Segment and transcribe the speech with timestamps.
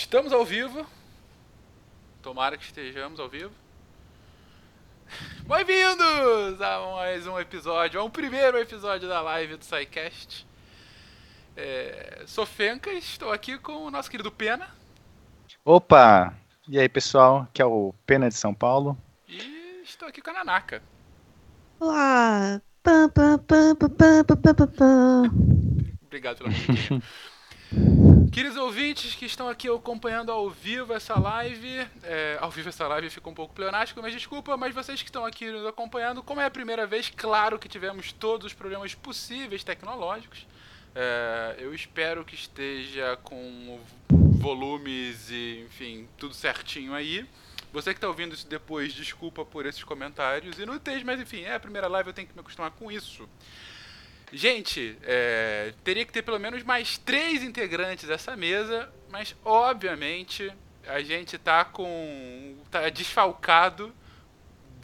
[0.00, 0.86] Estamos ao vivo.
[2.22, 3.52] Tomara que estejamos ao vivo.
[5.46, 10.46] Bem-vindos a mais um episódio, a um primeiro episódio da live do SciCast.
[11.54, 14.68] É, sou Fencas, estou aqui com o nosso querido Pena.
[15.62, 16.34] Opa!
[16.66, 17.46] E aí, pessoal?
[17.52, 18.96] Que é o Pena de São Paulo.
[19.28, 20.82] E estou aqui com a Nanaka.
[21.78, 22.60] Olá!
[22.82, 25.22] Pam, pam, pam, pam, pam, pam, pam, pam.
[26.06, 26.50] Obrigado pela.
[28.32, 33.10] Queridos ouvintes que estão aqui acompanhando ao vivo essa live, é, ao vivo essa live
[33.10, 36.44] ficou um pouco pleonástico, mas desculpa, mas vocês que estão aqui nos acompanhando, como é
[36.44, 40.46] a primeira vez, claro que tivemos todos os problemas possíveis tecnológicos.
[40.94, 47.26] É, eu espero que esteja com volumes e, enfim, tudo certinho aí.
[47.72, 51.60] Você que está ouvindo isso depois, desculpa por esses comentários inúteis, mas enfim, é a
[51.60, 53.28] primeira live, eu tenho que me acostumar com isso.
[54.32, 60.52] Gente, é, teria que ter pelo menos mais três integrantes dessa mesa, mas obviamente
[60.86, 62.56] a gente tá com.
[62.70, 63.92] tá desfalcado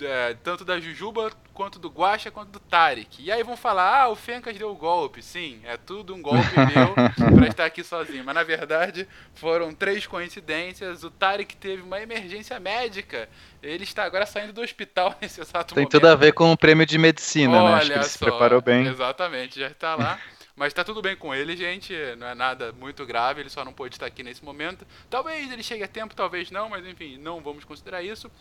[0.00, 3.23] é, tanto da Jujuba quanto do Guacha quanto do Tarek.
[3.23, 5.23] E aí vão falar, ah, o Fencas deu o golpe.
[5.23, 6.95] Sim, é tudo um golpe meu
[7.35, 8.23] pra estar aqui sozinho.
[8.23, 11.03] Mas na verdade foram três coincidências.
[11.03, 13.27] O Tarek teve uma emergência médica.
[13.62, 15.93] Ele está agora saindo do hospital nesse exato Tem momento.
[15.93, 17.73] tudo a ver com o prêmio de medicina, né?
[17.75, 18.87] Acho que Olha ele se só, preparou bem.
[18.87, 20.21] Exatamente, já está lá.
[20.57, 21.93] Mas tá tudo bem com ele, gente.
[22.17, 24.87] Não é nada muito grave, ele só não pôde estar aqui nesse momento.
[25.11, 28.33] Talvez ele chegue a tempo, talvez não, mas enfim, não vamos considerar isso.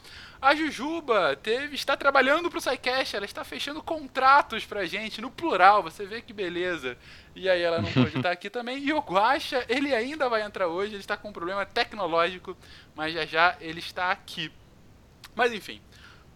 [0.41, 5.83] A Jujuba teve, está trabalhando pro SciCast, ela está fechando contratos pra gente, no plural,
[5.83, 6.97] você vê que beleza.
[7.35, 8.77] E aí ela não pôde estar aqui também.
[8.77, 12.55] E o Guaxa, ele ainda vai entrar hoje, ele está com um problema tecnológico,
[12.95, 14.49] mas já já ele está aqui.
[15.35, 15.81] Mas enfim,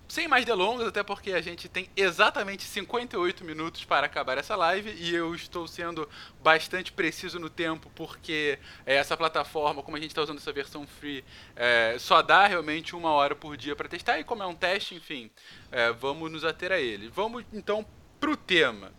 [0.10, 4.92] sem mais delongas, até porque a gente tem exatamente 58 minutos para acabar essa live
[4.98, 6.10] e eu estou sendo
[6.42, 8.58] bastante preciso no tempo porque
[8.88, 11.24] é, essa plataforma, como a gente está usando essa versão free,
[11.56, 14.96] é, só dá realmente uma hora por dia para testar e como é um teste,
[14.96, 15.30] enfim,
[15.72, 17.08] é, vamos nos ater a ele.
[17.08, 17.86] Vamos então
[18.20, 18.92] pro tema.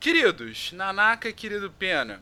[0.00, 2.20] Queridos, Nanaka querido Pena,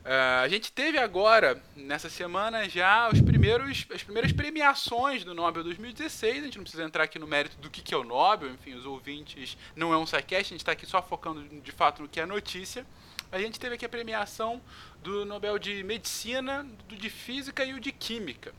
[0.00, 5.62] Uh, a gente teve agora, nessa semana, já os primeiros, as primeiras premiações do Nobel
[5.62, 6.38] 2016.
[6.38, 8.74] A gente não precisa entrar aqui no mérito do que, que é o Nobel, enfim,
[8.74, 12.08] os ouvintes não é um sidecast, a gente está aqui só focando de fato no
[12.08, 12.86] que é notícia.
[13.30, 14.60] A gente teve aqui a premiação
[15.02, 18.52] do Nobel de Medicina, do de Física e o de Química.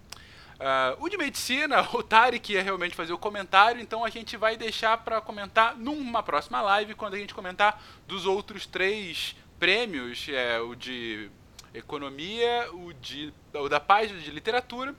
[0.62, 4.56] Uh, o de Medicina, o Tarek ia realmente fazer o comentário, então a gente vai
[4.56, 10.60] deixar para comentar numa próxima live, quando a gente comentar dos outros três prêmios, é,
[10.60, 11.30] o de
[11.72, 14.96] economia, o, de, o da paz o de literatura.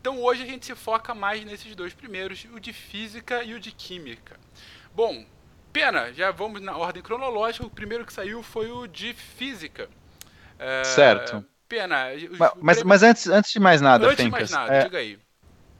[0.00, 3.60] Então hoje a gente se foca mais nesses dois primeiros, o de física e o
[3.60, 4.36] de química.
[4.92, 5.24] Bom,
[5.72, 7.64] pena, já vamos na ordem cronológica.
[7.64, 9.88] O primeiro que saiu foi o de física.
[10.58, 11.44] É, Certo.
[11.68, 12.06] Pena.
[12.36, 14.98] Mas, mas, mas antes, antes de mais nada, antes de Fencas, mais nada, é, diga
[14.98, 15.20] aí.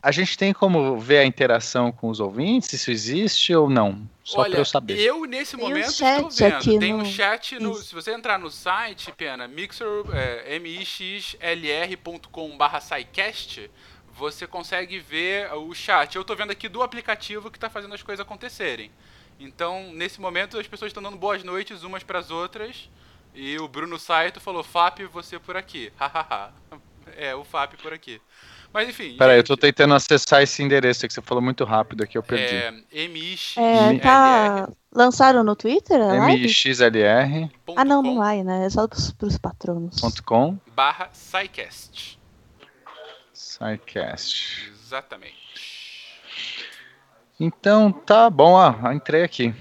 [0.02, 4.08] A gente tem como ver a interação com os ouvintes, se isso existe ou não?
[4.24, 4.98] Só Olha, pra eu saber.
[4.98, 6.54] eu nesse Tem um momento chat estou vendo.
[6.56, 7.72] aqui Tem um no- chat no.
[7.72, 7.84] Isso.
[7.84, 9.86] Se você entrar no site, Pena, mixer,
[10.46, 13.70] é, mixlr.com barra SciCast,
[14.12, 16.14] você consegue ver o chat.
[16.16, 18.90] Eu tô vendo aqui do aplicativo que tá fazendo as coisas acontecerem.
[19.38, 22.88] Então, nesse momento, as pessoas estão dando boas noites umas para as outras.
[23.34, 25.92] E o Bruno Saito falou: FAP, você por aqui.
[25.96, 26.52] Hahaha.
[27.16, 28.20] é, o FAP por aqui.
[28.72, 29.16] Mas enfim.
[29.16, 32.54] Peraí, eu tô tentando acessar esse endereço que você falou muito rápido aqui, eu perdi.
[32.54, 33.56] É, MIX.
[33.56, 34.68] É, tá.
[34.92, 38.66] Lançaram no Twitter mixlr.com Ah, não, não vai, né?
[38.66, 40.00] É só pros, pros patronos.
[40.74, 42.18] barra SciCast.
[43.34, 44.70] SciCast.
[44.70, 45.40] Exatamente.
[47.38, 49.54] Então, tá bom, ó, entrei aqui.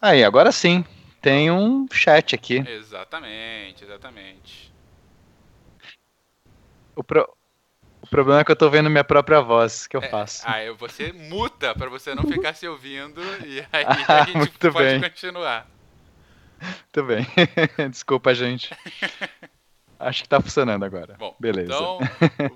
[0.00, 0.84] Aí, agora sim,
[1.20, 2.58] tem um chat aqui.
[2.58, 4.72] Exatamente, exatamente.
[6.94, 7.35] O, pro-
[8.06, 10.42] o problema é que eu tô vendo minha própria voz, que eu É, faço.
[10.48, 15.00] Aí você muta pra você não ficar se ouvindo e aí a gente pode bem.
[15.00, 15.66] continuar.
[16.60, 17.26] Muito bem.
[17.90, 18.70] Desculpa, gente.
[19.98, 21.14] Acho que tá funcionando agora.
[21.18, 21.72] Bom, Beleza.
[21.72, 21.98] então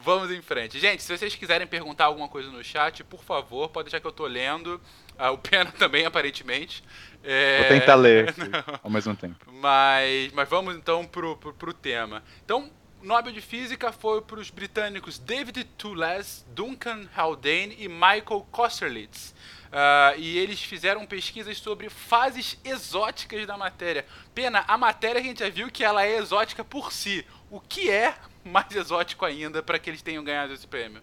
[0.02, 0.78] vamos em frente.
[0.78, 4.12] Gente, se vocês quiserem perguntar alguma coisa no chat, por favor, pode deixar que eu
[4.12, 4.78] tô lendo.
[5.18, 6.84] Ah, o Pena também, aparentemente.
[7.24, 8.40] É, Vou tentar ler aqui,
[8.82, 9.36] ao mesmo tempo.
[9.52, 12.22] Mas, mas vamos então pro, pro, pro tema.
[12.44, 12.70] Então,
[13.02, 19.34] Nobel de Física foi para os britânicos David Toules, Duncan Haldane e Michael Kosterlitz.
[19.72, 24.04] Ah, e eles fizeram pesquisas sobre fases exóticas da matéria.
[24.34, 27.24] Pena, a matéria a gente já viu que ela é exótica por si.
[27.50, 28.14] O que é
[28.44, 31.00] mais exótico ainda para que eles tenham ganhado esse prêmio?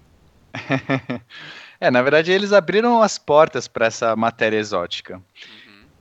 [1.80, 5.22] é, na verdade, eles abriram as portas para essa matéria exótica.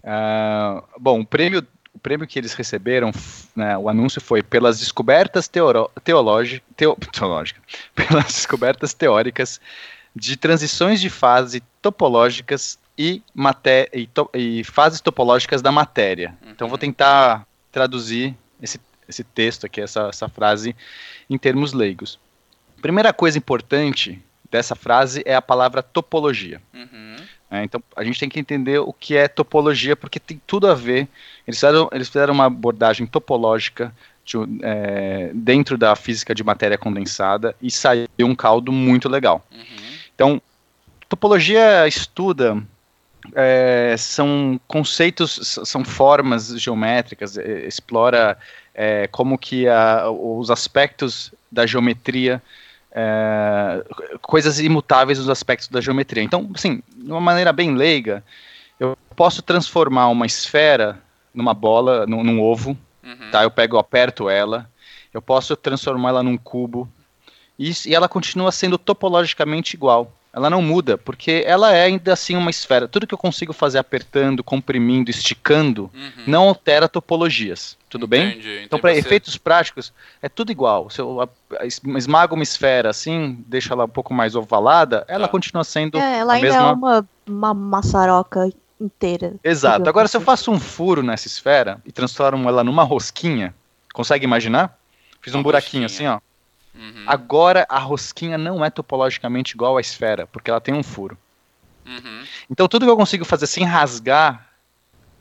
[0.02, 1.66] Ah, bom, o prêmio,
[1.96, 3.10] o prêmio que eles receberam,
[3.54, 7.60] né, o anúncio foi pelas descobertas teoro, teológica, teo, teológica,
[7.94, 9.58] pelas descobertas teóricas
[10.14, 16.36] de transições de fase topológicas e, maté e, to e fases topológicas da matéria.
[16.42, 16.50] Uhum.
[16.50, 18.78] Então vou tentar traduzir esse,
[19.08, 20.76] esse texto aqui, essa, essa frase,
[21.30, 22.18] em termos leigos.
[22.82, 26.60] Primeira coisa importante dessa frase é a palavra topologia.
[26.74, 27.16] Uhum.
[27.50, 30.74] É, então a gente tem que entender o que é topologia, porque tem tudo a
[30.74, 31.08] ver.
[31.46, 33.94] Eles fizeram, eles fizeram uma abordagem topológica
[34.24, 39.46] de, é, dentro da física de matéria condensada e saiu um caldo muito legal.
[39.52, 39.60] Uhum.
[40.14, 40.42] Então,
[41.08, 42.60] topologia estuda
[43.34, 48.36] é, são conceitos, são formas geométricas, explora
[48.74, 52.42] é, como que a, os aspectos da geometria,
[52.98, 53.84] é,
[54.22, 56.22] coisas imutáveis nos aspectos da geometria.
[56.22, 58.24] Então, assim, de uma maneira bem leiga,
[58.80, 60.98] eu posso transformar uma esfera
[61.34, 62.70] numa bola, num, num ovo,
[63.04, 63.30] uhum.
[63.30, 63.42] tá?
[63.42, 64.68] Eu pego, aperto ela,
[65.12, 66.88] eu posso transformar ela num cubo,
[67.58, 70.10] e, e ela continua sendo topologicamente igual.
[70.36, 72.86] Ela não muda, porque ela é ainda assim uma esfera.
[72.86, 76.24] Tudo que eu consigo fazer apertando, comprimindo, esticando, uhum.
[76.26, 77.74] não altera topologias.
[77.88, 78.32] Tudo entendi, bem?
[78.32, 78.62] Entendi.
[78.62, 78.98] Então, para você...
[78.98, 80.90] efeitos práticos, é tudo igual.
[80.90, 81.26] Se eu
[81.96, 85.32] esmago uma esfera assim, deixa ela um pouco mais ovalada, ela tá.
[85.32, 85.96] continua sendo.
[85.96, 86.68] É, ela ainda mesma...
[86.68, 89.36] é uma, uma maçaroca inteira.
[89.42, 89.88] Exato.
[89.88, 93.54] Agora, se eu faço um furo nessa esfera e transformo ela numa rosquinha,
[93.94, 94.78] consegue imaginar?
[95.22, 96.10] Fiz um uma buraquinho rosquinha.
[96.10, 96.35] assim, ó.
[96.76, 97.04] Uhum.
[97.06, 101.16] Agora a rosquinha não é topologicamente igual à esfera, porque ela tem um furo.
[101.86, 102.24] Uhum.
[102.50, 104.46] Então tudo que eu consigo fazer sem rasgar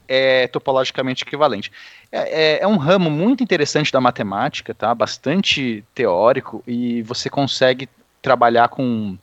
[0.08, 1.72] é topologicamente equivalente.
[2.12, 4.94] É, é, é, um ramo muito interessante da matemática, tá?
[4.94, 7.90] Bastante teórico e você consegue
[8.22, 9.18] trabalhar com.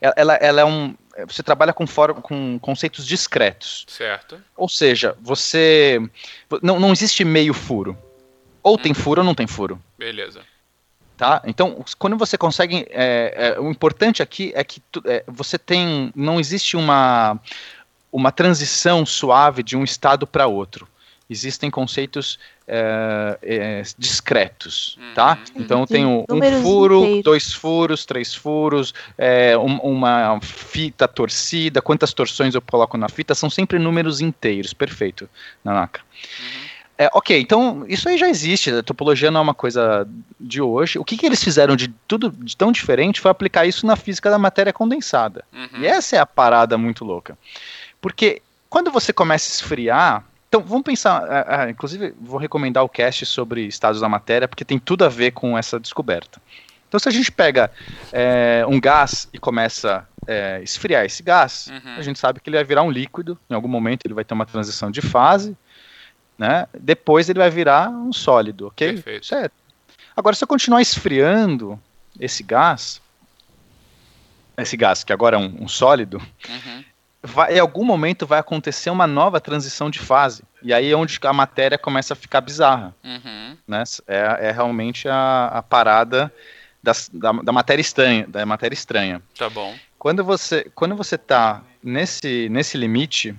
[0.00, 0.94] Ela, ela é um.
[1.26, 3.84] Você trabalha com, for, com conceitos discretos.
[3.88, 4.40] Certo.
[4.56, 6.00] Ou seja, você.
[6.62, 7.96] Não, não existe meio furo.
[8.62, 8.98] Ou tem uhum.
[8.98, 9.80] furo ou não tem furo.
[9.98, 10.40] Beleza.
[11.16, 11.42] Tá?
[11.46, 12.86] Então, quando você consegue.
[12.90, 16.12] É, é, o importante aqui é que tu, é, você tem.
[16.14, 17.38] Não existe uma,
[18.10, 20.88] uma transição suave de um estado para outro.
[21.30, 25.14] Existem conceitos é, é, discretos, uhum.
[25.14, 25.38] tá?
[25.54, 27.24] Então tem um, um furo, inteiros.
[27.24, 33.34] dois furos, três furos, é, um, uma fita torcida, quantas torções eu coloco na fita,
[33.34, 35.28] são sempre números inteiros, perfeito,
[35.64, 36.00] Nanaka.
[36.02, 36.63] Uhum.
[36.96, 40.06] É, ok, então isso aí já existe, a topologia não é uma coisa
[40.38, 40.98] de hoje.
[40.98, 44.30] O que, que eles fizeram de tudo de tão diferente foi aplicar isso na física
[44.30, 45.44] da matéria condensada.
[45.52, 45.80] Uhum.
[45.80, 47.36] E essa é a parada muito louca.
[48.00, 48.40] Porque
[48.74, 50.24] quando você começa a esfriar.
[50.48, 51.24] Então, vamos pensar.
[51.28, 55.08] É, é, inclusive, vou recomendar o cast sobre estados da matéria, porque tem tudo a
[55.08, 56.40] ver com essa descoberta.
[56.88, 57.72] Então, se a gente pega
[58.12, 61.96] é, um gás e começa a é, esfriar esse gás, uhum.
[61.96, 63.38] a gente sabe que ele vai virar um líquido.
[63.50, 65.56] Em algum momento, ele vai ter uma transição de fase
[66.38, 66.66] né?
[66.78, 68.94] Depois ele vai virar um sólido, ok?
[68.94, 69.26] Perfeito.
[69.26, 69.52] Certo.
[70.16, 71.80] Agora, se eu continuar esfriando
[72.18, 73.00] esse gás,
[74.56, 76.84] esse gás que agora é um, um sólido, uhum.
[77.22, 80.44] vai, em algum momento vai acontecer uma nova transição de fase.
[80.62, 82.94] E aí é onde a matéria começa a ficar bizarra.
[83.02, 83.56] Uhum.
[83.66, 83.82] Né?
[84.06, 86.32] É, é realmente a, a parada
[86.82, 89.22] das, da, da, matéria estranha, da matéria estranha.
[89.36, 89.74] Tá bom.
[89.98, 93.34] Quando você quando você está nesse nesse limite,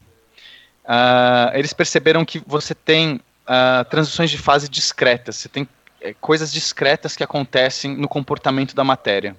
[0.86, 5.68] uh, eles perceberam que você tem uh, transições de fase discretas, você tem
[6.02, 9.36] é, coisas discretas que acontecem no comportamento da matéria.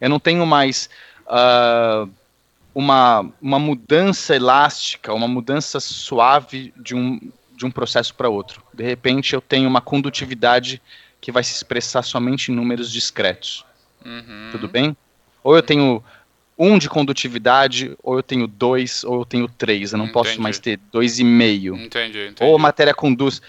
[0.00, 0.90] Eu não tenho mais
[1.26, 2.10] uh,
[2.74, 7.20] uma, uma mudança elástica, uma mudança suave de um,
[7.56, 8.62] de um processo para outro.
[8.72, 10.82] De repente, eu tenho uma condutividade
[11.20, 13.64] que vai se expressar somente em números discretos.
[14.04, 14.48] Uhum.
[14.50, 14.96] Tudo bem?
[15.44, 16.02] Ou eu tenho
[16.58, 19.92] um de condutividade, ou eu tenho dois, ou eu tenho três.
[19.92, 20.12] Eu não entendi.
[20.12, 21.74] posso mais ter dois e meio.
[21.76, 22.36] Entendi, entendi.
[22.40, 23.40] Ou a matéria conduz.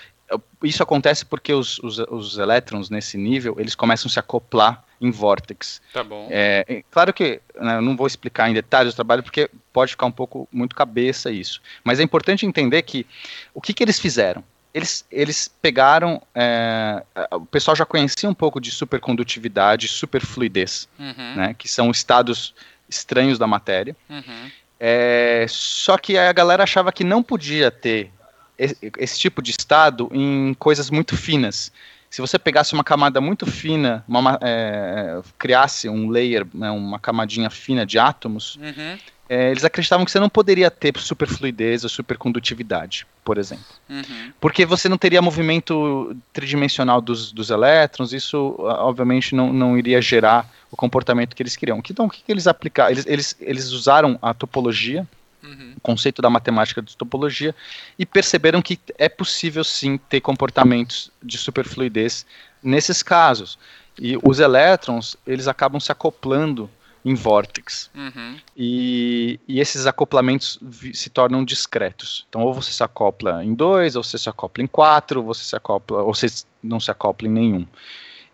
[0.64, 5.12] Isso acontece porque os, os, os, elétrons nesse nível eles começam a se acoplar em
[5.12, 5.82] vórtex.
[5.94, 6.28] Tá bom.
[6.32, 10.06] É, claro que né, eu não vou explicar em detalhes o trabalho porque pode ficar
[10.06, 11.62] um pouco muito cabeça isso.
[11.84, 13.06] Mas é importante entender que
[13.54, 14.44] o que, que eles fizeram?
[14.74, 16.20] Eles, eles pegaram.
[16.34, 21.36] É, o pessoal já conhecia um pouco de supercondutividade, superfluidez, uhum.
[21.36, 22.56] né, que são estados
[22.96, 23.96] estranhos da matéria.
[24.10, 24.52] Uhum.
[24.80, 28.12] É, só que a galera achava que não podia ter
[28.58, 31.72] esse, esse, tipo de estado em coisas muito finas.
[32.10, 37.50] Se você pegasse uma camada muito fina, uma, é, criasse um layer, né, uma camadinha
[37.50, 38.98] fina de átomos, uhum
[39.34, 43.66] é, eles acreditavam que você não poderia ter superfluidez ou supercondutividade, por exemplo.
[43.90, 44.32] Uhum.
[44.40, 50.48] Porque você não teria movimento tridimensional dos, dos elétrons, isso obviamente não, não iria gerar
[50.70, 51.80] o comportamento que eles queriam.
[51.80, 52.92] Então, o que, que eles aplicaram?
[52.92, 55.08] Eles, eles, eles usaram a topologia
[55.44, 55.74] uhum.
[55.78, 57.56] O conceito da matemática de topologia
[57.98, 62.24] e perceberam que é possível sim ter comportamentos de superfluidez
[62.62, 63.58] nesses casos.
[64.00, 66.70] E os elétrons, eles acabam se acoplando
[67.06, 67.90] em vórtex.
[67.94, 68.38] Uhum.
[68.56, 70.60] E, e esses acoplamentos
[70.94, 72.26] se tornam discretos.
[72.30, 75.44] Então, ou você se acopla em dois, ou você se acopla em quatro, ou você
[75.44, 76.28] se acopla, ou você
[76.62, 77.68] não se acopla em nenhum.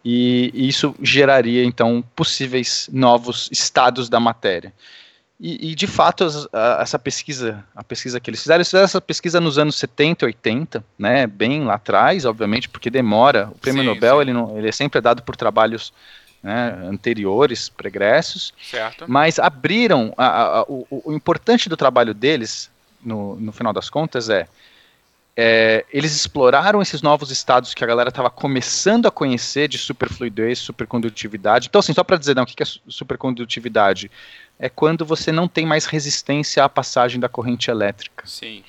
[0.06, 4.72] E, e isso geraria, então, possíveis novos estados da matéria.
[5.40, 9.00] E, e, de fato, a- essa pesquisa, a pesquisa que eles fizeram, eles fizeram essa
[9.02, 13.50] pesquisa nos anos 70, 80, né, bem lá atrás, obviamente, porque demora.
[13.54, 14.22] O prêmio Sim, Nobel, sim.
[14.22, 15.94] Ele, não, ele é sempre dado por trabalhos
[16.42, 19.06] né, anteriores, pregressos, Certo.
[19.08, 20.14] mas abriram.
[20.18, 22.70] a- a- o, o importante do trabalho deles,
[23.04, 24.48] no, no final das contas, é,
[25.36, 30.60] é, eles exploraram esses novos estados que a galera estava começando a conhecer de superfluidez,
[30.60, 31.68] supercondutividade.
[31.68, 34.12] Então, assim, só para dizer, não, o que é su- supercondutividade?
[34.60, 38.26] É quando você não tem mais resistência à passagem da corrente elétrica.
[38.28, 38.64] Sim.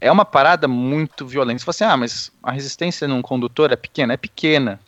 [0.00, 1.58] É uma parada muito violenta.
[1.60, 4.14] Você fala assim, ah, mas a resistência num condutor é pequena?
[4.14, 4.80] É pequena,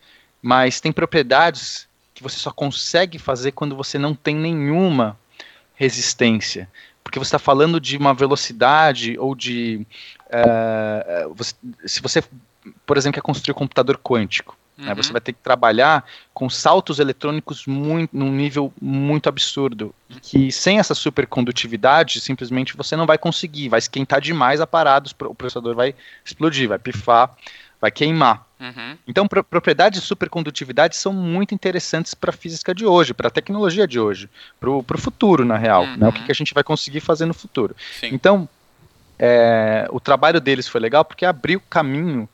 [0.43, 5.19] mas tem propriedades que você só consegue fazer quando você não tem nenhuma
[5.75, 6.69] resistência.
[7.03, 9.87] Porque você está falando de uma velocidade ou de.
[10.31, 11.55] eh, você-
[11.87, 12.23] se você,
[12.87, 14.97] por exemplo, quer construir um computador quântico, né, Uhum.
[15.03, 19.95] você vai ter que trabalhar com saltos eletrônicos muito, num nível muito absurdo.
[20.09, 23.69] E que sem essa supercondutividade, simplesmente você não vai conseguir.
[23.69, 25.95] Vai esquentar demais a parada, o processador vai
[26.25, 27.35] explodir, vai pifar,
[27.81, 28.47] vai queimar.
[28.61, 28.97] Uhum.
[29.07, 33.31] Então, pro- propriedades de supercondutividade são muito interessantes para a física de hoje, para a
[33.31, 35.85] tecnologia de hoje, para o futuro, na real.
[35.85, 35.97] Uhum.
[35.97, 36.09] Né?
[36.09, 37.75] O que, que a gente vai conseguir fazer no futuro.
[37.99, 38.11] Sim.
[38.13, 38.49] Então,
[39.19, 42.29] é, o trabalho deles foi legal porque abriu caminho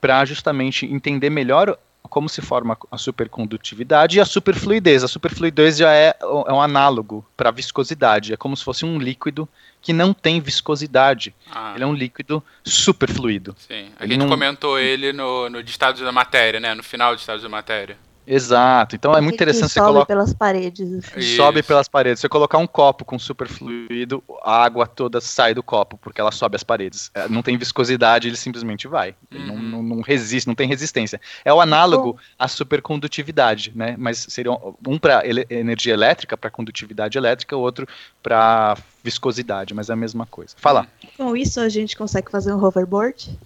[0.00, 1.76] para justamente entender melhor
[2.08, 5.04] como se forma a supercondutividade e a superfluidez.
[5.04, 8.98] A superfluidez já é, é um análogo para a viscosidade, é como se fosse um
[8.98, 9.48] líquido
[9.80, 11.34] que não tem viscosidade.
[11.52, 13.54] Ah, Ele é um líquido superfluido.
[13.58, 13.90] sim.
[13.98, 16.74] A ele gente não- comentou ele no, no de Estados da Matéria, né?
[16.74, 17.96] No final de Estados da Matéria.
[18.30, 18.94] Exato.
[18.94, 20.92] Então é muito Que- que interessante você sobe colocar pelas paredes.
[20.92, 21.36] assim.
[21.36, 22.18] Sobe pelas paredes.
[22.18, 26.30] Se você colocar um copo com superfluido, a água toda sai do copo, porque ela
[26.30, 27.10] sobe as paredes.
[27.14, 29.14] É, Não tem viscosidade, ele simplesmente vai.
[29.32, 29.62] Ele não, Uhum.
[29.62, 31.20] não, não resiste, não tem resistência.
[31.44, 33.94] É o análogo à supercondutividade, né?
[33.98, 37.86] Mas seria um- um para energia elétrica, para condutividade elétrica, o outro
[38.22, 40.54] para viscosidade, mas é a mesma coisa.
[40.58, 40.86] Fala.
[41.16, 43.38] Com isso a gente consegue fazer um hoverboard?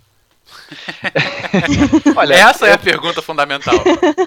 [2.17, 3.75] Olha, Essa é a pergunta fundamental.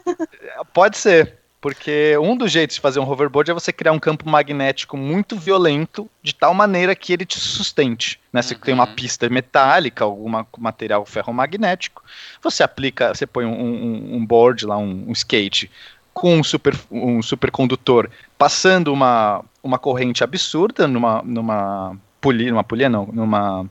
[0.73, 4.29] Pode ser, porque um dos jeitos de fazer um hoverboard é você criar um campo
[4.29, 8.19] magnético muito violento, de tal maneira que ele te sustente.
[8.31, 8.41] Né?
[8.41, 8.59] Você Uhum.
[8.61, 12.03] tem uma pista metálica, algum material ferromagnético,
[12.41, 15.69] você aplica, você põe um, um- um board lá, um, um skate,
[16.13, 22.87] com um, super, um supercondutor passando uma, uma corrente absurda numa, numa polia, numa polia
[22.87, 23.65] não, numa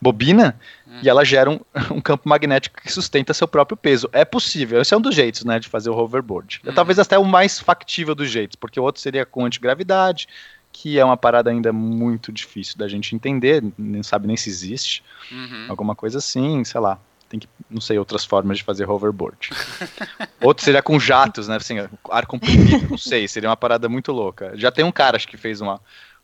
[0.00, 0.58] bobina,
[1.02, 4.08] e ela gera um, um campo magnético que sustenta seu próprio peso.
[4.12, 6.60] É possível, esse é um dos jeitos, né, de fazer o hoverboard.
[6.64, 6.72] Uhum.
[6.72, 10.28] Talvez até o mais factível dos jeitos, porque o outro seria com antigravidade,
[10.72, 15.02] que é uma parada ainda muito difícil da gente entender, nem sabe nem se existe,
[15.32, 15.66] Uhum.
[15.68, 16.98] alguma coisa assim, sei lá.
[17.28, 19.50] Tem que, não sei, outras formas de fazer hoverboard.
[20.40, 21.56] Outro seria com jatos, né?
[21.56, 21.76] Assim,
[22.10, 24.52] ar comprimido, não sei, seria uma parada muito louca.
[24.54, 25.78] Já tem um cara, acho que fez uma,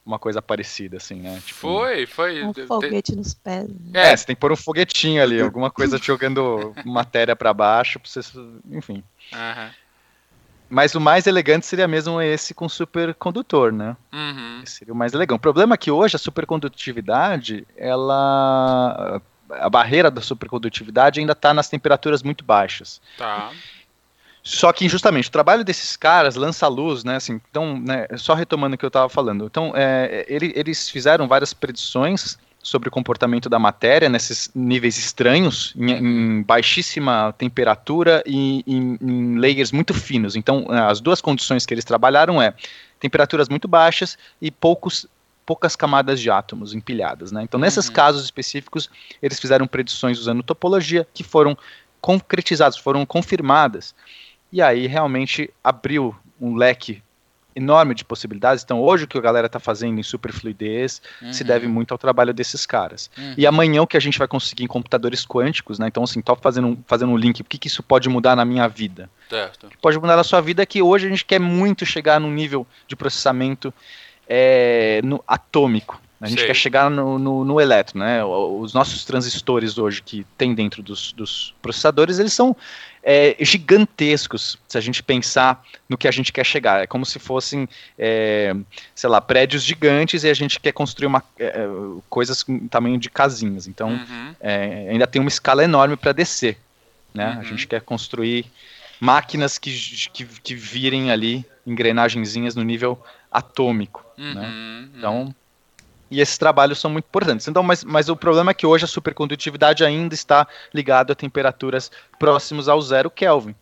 [0.04, 1.40] uma coisa parecida, assim, né?
[1.44, 2.42] Tipo, Foi, foi.
[2.44, 3.66] Um Te- foguete nos pés.
[3.68, 4.12] né?
[4.12, 8.10] É, você tem que pôr um foguetinho ali, alguma coisa jogando matéria pra baixo, pra
[8.10, 8.20] você,
[8.70, 9.02] enfim.
[10.68, 13.96] Mas o mais elegante seria mesmo esse com supercondutor, né?
[14.12, 14.62] Uhum.
[14.64, 15.36] Seria o mais elegante.
[15.36, 19.20] O problema é que hoje a supercondutividade, ela.
[19.50, 23.00] A barreira da supercondutividade ainda está nas temperaturas muito baixas.
[23.16, 23.52] Tá.
[24.46, 27.16] Só que, justamente, o trabalho desses caras lança luz, né?
[27.16, 29.46] Assim, então, né, só retomando o que eu estava falando.
[29.46, 35.72] Então, é, ele- eles fizeram várias predições sobre o comportamento da matéria nesses níveis estranhos,
[35.76, 40.36] em, em baixíssima temperatura e em, em layers muito finos.
[40.36, 42.54] Então, as duas condições que eles trabalharam é
[43.00, 45.06] temperaturas muito baixas e poucos
[45.46, 47.42] poucas camadas de átomos empilhadas, né?
[47.42, 47.92] Então, nesses Uhum.
[47.92, 48.88] casos específicos,
[49.22, 51.54] eles fizeram predições usando topologia que foram
[52.00, 53.94] concretizadas, foram confirmadas.
[54.52, 57.02] E aí realmente abriu um leque
[57.56, 58.64] enorme de possibilidades.
[58.64, 61.46] Então, hoje o que a galera está fazendo em superfluidez se Uhum.
[61.46, 63.08] deve muito ao trabalho desses caras.
[63.16, 63.34] Uhum.
[63.36, 65.86] E amanhã o que a gente vai conseguir em computadores quânticos, né?
[65.86, 68.44] Então, assim, tô fazendo um, fazendo um link, o que, que isso pode mudar na
[68.44, 69.08] minha vida?
[69.30, 69.68] Certo.
[69.68, 72.18] O que pode mudar na sua vida é que hoje a gente quer muito chegar
[72.18, 73.72] num nível de processamento
[74.28, 76.00] é, no atômico.
[76.20, 76.46] A gente Sei.
[76.46, 78.24] quer chegar no, no, no elétron, né?
[78.24, 82.56] Os nossos transistores hoje que tem dentro dos, dos processadores, eles são
[83.04, 86.82] é, gigantescos, se a gente pensar no que a gente quer chegar.
[86.82, 87.68] É como se fossem,
[87.98, 88.54] é,
[88.94, 91.68] sei lá, prédios gigantes e a gente quer construir uma, é, é
[92.08, 93.66] coisas com tamanho de casinhas.
[93.68, 94.34] Então, Uhum.
[94.40, 96.56] é, ainda tem uma escala enorme para descer.
[97.12, 97.24] Né?
[97.34, 97.44] A Uhum.
[97.44, 98.46] gente quer construir
[98.98, 99.70] máquinas que,
[100.12, 102.98] que, que virem ali engrenagenzinhas no nível
[103.30, 104.04] atômico.
[104.16, 104.40] né?
[104.40, 104.88] Uhum.
[104.96, 105.34] Então,
[106.14, 107.48] e esses trabalhos são muito importantes.
[107.48, 111.90] Então, mas, mas o problema é que hoje a supercondutividade ainda está ligada a temperaturas
[112.18, 113.54] próximas ao zero Kelvin.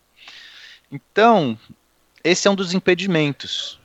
[0.90, 1.59] Então,
[2.23, 3.80] esse é um dos impedimentos.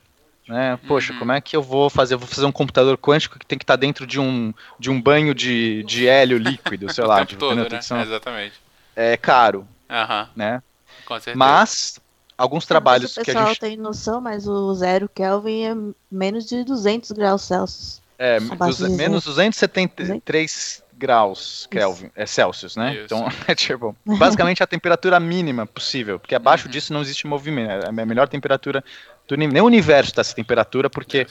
[0.48, 0.78] Né?
[0.88, 1.20] Poxa, Uhum.
[1.20, 2.14] como é que eu vou fazer?
[2.16, 5.02] Eu vou fazer um computador quântico que tem que estar dentro de um, de um
[5.02, 7.80] banho de, de hélio líquido, sei o lá, tempo de todo, né?
[7.80, 8.54] Exatamente.
[8.96, 10.62] É caro, Aham, né?
[11.06, 11.38] com certeza.
[11.38, 12.00] Mas
[12.38, 15.76] alguns trabalhos Mas o que a pessoal gente tem noção, mas o zero Kelvin é
[16.12, 18.02] menos de 200 graus Celsius.
[18.20, 22.96] É, de menos 273 graus Kelvin, é Celsius, né?
[22.96, 23.06] Isso.
[23.06, 26.72] Então, é tipo, basicamente a temperatura mínima possível, porque abaixo Uhum.
[26.72, 28.84] disso não existe movimento, é a melhor temperatura
[29.28, 29.54] do universo.
[29.54, 31.28] Nem o universo está essa temperatura, porque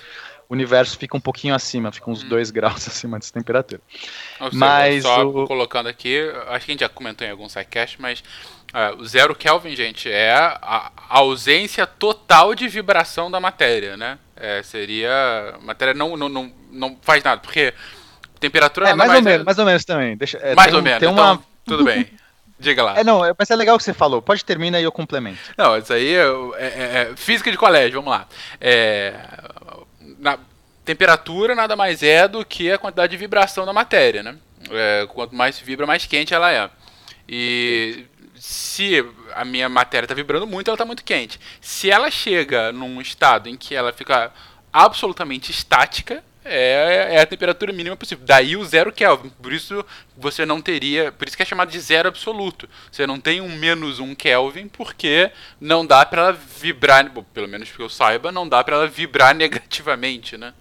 [0.48, 2.28] o universo fica um pouquinho acima, fica uns Hum.
[2.28, 3.80] 2 graus acima dessa temperatura.
[4.38, 8.00] Seja, Mas só o- colocando aqui, acho que a gente já comentou em algum sidecast,
[8.00, 8.22] mas
[8.72, 14.18] ah, o zero Kelvin, gente, é a a ausência total de vibração da matéria, né?
[14.36, 15.54] É, seria.
[15.54, 17.73] A matéria não, não, não, não faz nada, porque
[18.38, 20.16] temperatura É, mais, ou é- menos, mais ou menos também.
[20.16, 21.42] Deixa, é, mais tem ou menos, Tem então uma...
[21.64, 22.09] tudo bem.
[22.59, 22.99] Diga lá.
[22.99, 24.23] É, não, é- mas é legal o que você falou.
[24.23, 25.38] Pode terminar e eu complemento.
[25.59, 26.25] Não, isso aí é,
[26.59, 28.26] é- é física de colégio, vamos lá.
[28.61, 29.14] É,
[30.18, 30.38] na,
[30.85, 34.37] temperatura nada mais é do que a quantidade de vibração da matéria, né?
[34.71, 36.71] É, quanto mais vibra, mais quente ela é.
[37.28, 38.06] E
[38.37, 39.04] se
[39.35, 41.40] a minha matéria está vibrando muito, ela está muito quente.
[41.61, 44.30] Se ela chega num estado em que ela fica
[44.73, 48.24] absolutamente estática, é, é a temperatura mínima possível.
[48.26, 49.30] Daí o zero Kelvin.
[49.42, 49.84] Por isso
[50.16, 51.12] você não teria.
[51.12, 52.68] Por isso que é chamado de zero absoluto.
[52.90, 57.08] Você não tem um menos um Kelvin, porque não dá para ela vibrar.
[57.10, 60.52] bom, Pelo menos que eu saiba, não dá para ela vibrar negativamente, né?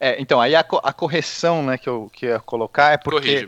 [0.00, 2.96] É, então, aí a, co- a correção né, que, eu, que eu ia colocar é
[2.96, 3.46] porque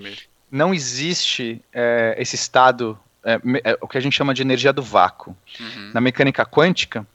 [0.50, 4.80] não existe é, esse estado, é, é, o que a gente chama de energia do
[4.80, 5.37] vácuo.
[5.58, 5.90] Uhum.
[5.92, 7.06] Na mecânica quântica,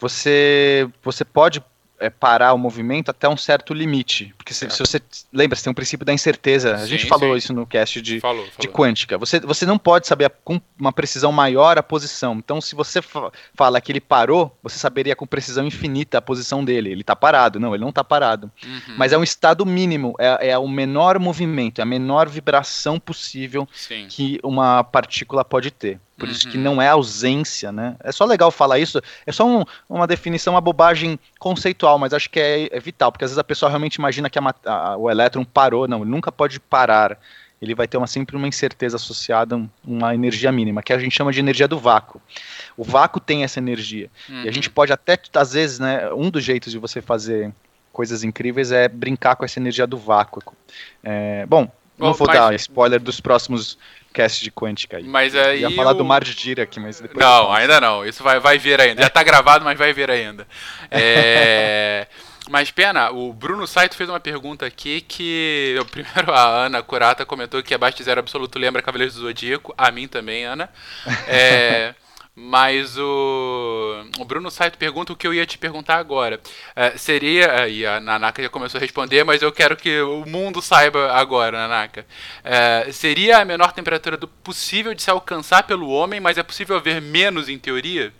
[0.00, 1.62] você, você pode
[2.00, 4.34] é, parar o movimento até um certo limite.
[4.36, 5.00] Porque se, se você
[5.32, 6.74] lembra, você tem um princípio da incerteza.
[6.74, 7.38] A Sim, gente falou sim.
[7.38, 8.72] isso no cast de, Falou, de falou.
[8.72, 9.18] quântica.
[9.18, 12.34] Você, você não pode saber com uma precisão maior a posição.
[12.38, 16.64] Então, se você fa- fala que ele parou, você saberia com precisão infinita a posição
[16.64, 16.90] dele.
[16.90, 17.58] Ele está parado.
[17.60, 18.50] Não, ele não está parado.
[18.64, 18.94] Uhum.
[18.96, 23.68] Mas é um estado mínimo, é, é o menor movimento, é a menor vibração possível
[23.72, 24.06] Sim.
[24.08, 26.00] que uma partícula pode ter.
[26.18, 26.64] Por isso que Uhum.
[26.64, 27.94] não é ausência, né?
[28.00, 32.28] É só legal falar isso, é só um- uma definição, uma bobagem conceitual, mas acho
[32.28, 35.08] que é, é vital, porque às vezes a pessoa realmente imagina que a a- o
[35.10, 37.18] elétron parou, não, ele nunca pode parar.
[37.60, 40.98] Ele vai ter uma, sempre uma incerteza associada a um- uma energia mínima, que a
[40.98, 42.20] gente chama de energia do vácuo.
[42.76, 44.08] O vácuo tem essa energia.
[44.28, 44.42] Uhum.
[44.44, 47.52] E a gente pode até, às vezes, né, um dos jeitos de você fazer
[47.92, 50.40] coisas incríveis é brincar com essa energia do vácuo.
[51.02, 53.76] É, bom, não vou dar spoiler dos próximos
[54.40, 55.04] de quântica aí.
[55.04, 55.60] Mas aí.
[55.60, 58.04] Ia falar o- do Mar de Dira aqui, mas depois Não, ainda não.
[58.04, 59.02] Isso vai, vai vir ainda.
[59.02, 60.46] Já tá gravado, mas vai vir ainda.
[60.90, 62.06] É,
[62.50, 65.74] Mas, Pena, o Bruno Saito fez uma pergunta aqui que.
[65.76, 69.74] eu- Primeiro, a Ana Curata comentou que abaixo de zero absoluto lembra Cavaleiros do Zodíaco.
[69.76, 70.68] A mim também, Ana.
[71.26, 71.94] É,
[72.40, 76.40] Mas o, o Bruno Saito pergunta o que eu ia te perguntar agora.
[76.74, 77.68] É, seria.
[77.68, 81.58] E a Nanaka já começou a responder, mas eu quero que o mundo saiba agora,
[81.58, 82.06] Nanaka.
[82.44, 86.76] É, seria a menor temperatura do possível de se alcançar pelo homem, mas é possível
[86.76, 88.12] haver menos em teoria?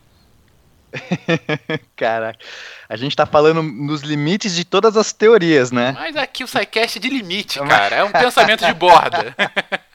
[1.94, 2.40] Caraca,
[2.88, 5.92] a gente tá falando nos limites de todas as teorias, né?
[5.96, 7.96] Mas aqui o SciCast é de limite, cara.
[7.96, 9.35] É um pensamento de borda.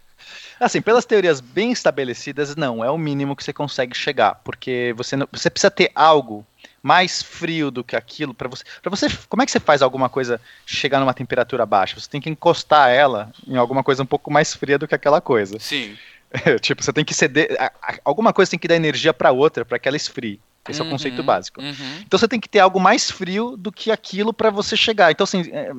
[0.63, 5.15] Assim, pelas teorias bem estabelecidas, não, é o mínimo que você consegue chegar, porque você,
[5.15, 6.45] não- você precisa ter algo
[6.81, 8.63] mais frio do que aquilo para você.
[8.81, 11.99] Para você, como é que você faz alguma coisa chegar numa temperatura baixa?
[11.99, 15.19] Você tem que encostar ela em alguma coisa um pouco mais fria do que aquela
[15.21, 15.59] coisa.
[15.59, 15.95] Sim.
[16.61, 19.63] tipo, você tem que ceder, a- a- alguma coisa tem que dar energia para outra
[19.63, 20.39] para que ela esfrie.
[20.69, 21.59] Esse é o conceito Uhum, básico.
[21.61, 21.73] uhum.
[22.07, 25.11] Então você tem que ter algo mais frio do que aquilo para você chegar.
[25.11, 25.71] Então, assim, é,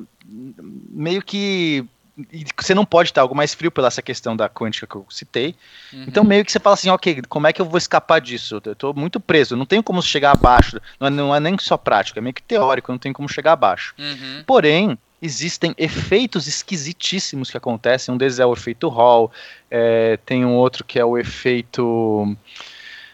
[0.91, 1.83] meio que.
[2.31, 5.05] E Você não pode ter algo mais frio pela essa questão da quântica que eu
[5.09, 5.55] citei.
[5.91, 6.05] Uhum.
[6.07, 8.61] Então, meio que você fala assim, ok, como é que eu vou escapar disso?
[8.63, 10.79] Eu tô muito preso, não tenho como chegar abaixo.
[10.99, 13.53] Não é, não é nem só prático, é meio que teórico, não tenho como chegar
[13.53, 13.93] abaixo.
[13.99, 14.43] Uhum.
[14.47, 18.13] Porém, existem efeitos esquisitíssimos que acontecem.
[18.13, 19.31] Um deles é o efeito Hall,
[19.69, 22.35] é, tem um outro que é o efeito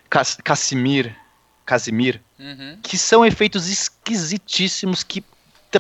[0.10, 1.16] Cas Casimir,
[1.66, 2.78] Casimir, Uhum.
[2.82, 5.24] que são efeitos esquisitíssimos que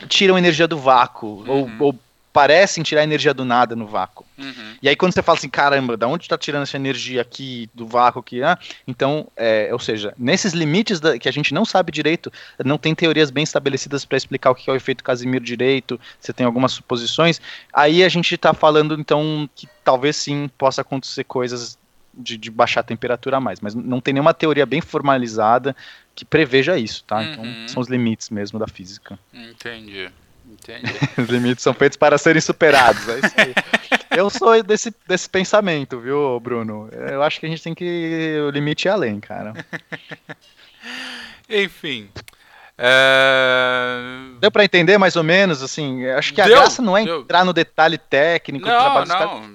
[0.08, 1.76] tiram energia do vácuo, ou, Uhum.
[1.80, 2.00] ou
[2.34, 4.26] parecem tirar energia do nada no vácuo.
[4.38, 4.76] Uhum.
[4.82, 7.86] E aí quando você fala assim, caramba, da onde está tirando essa energia aqui do
[7.86, 8.41] vácuo aqui?
[8.41, 12.32] Ah, então, é, ou seja, nesses limites da, que a gente não sabe direito,
[12.63, 16.00] não tem teorias bem estabelecidas para explicar o que é o efeito Casimiro direito.
[16.20, 17.41] Você tem algumas suposições.
[17.74, 21.78] Aí a gente está falando então que talvez sim possa acontecer coisas
[22.13, 25.76] de, de, baixar a temperatura a mais, mas não tem nenhuma teoria bem formalizada
[26.13, 27.24] que preveja isso, tá?
[27.24, 27.67] Então Uhum.
[27.67, 29.17] são os limites mesmo da física.
[29.34, 30.10] Entendi.
[30.63, 30.93] Entendi.
[31.17, 33.54] Os limites são feitos para serem superados, é isso aí.
[34.17, 36.89] Eu sou desse, desse pensamento, viu, Bruno?
[36.91, 39.54] Eu acho que a gente tem que o limite ir além, cara.
[41.50, 42.10] Enfim.
[42.78, 43.97] É...
[44.39, 46.06] Deu pra entender mais ou menos, assim?
[46.08, 47.21] Acho que a Deu, graça não é deu.
[47.21, 49.50] entrar no detalhe técnico do Não, trabalho dos caras.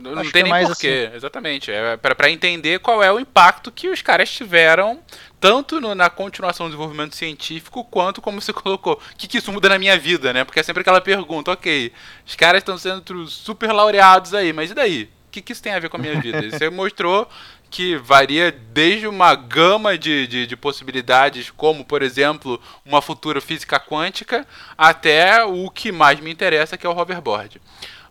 [0.00, 0.20] Não.
[0.20, 1.70] Acho tem é nem mais porquê, exatamente.
[1.70, 5.00] É pra entender qual é o impacto que os caras tiveram,
[5.38, 9.52] tanto no- na continuação do desenvolvimento científico, quanto, como você colocou, o que, que isso
[9.52, 10.44] muda na minha vida, né?
[10.44, 11.92] Porque é sempre aquela pergunta, ok,
[12.26, 15.10] os caras estão sendo super laureados aí, mas e daí?
[15.28, 16.44] O que, que isso tem a ver com a minha vida?
[16.44, 17.28] E Você mostrou
[17.70, 23.78] que varia desde uma gama de, de, de possibilidades, como, por exemplo, uma futura física
[23.78, 24.44] quântica,
[24.76, 27.60] até o que mais me interessa, que é o hoverboard.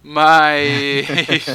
[0.02, 1.08] Mas.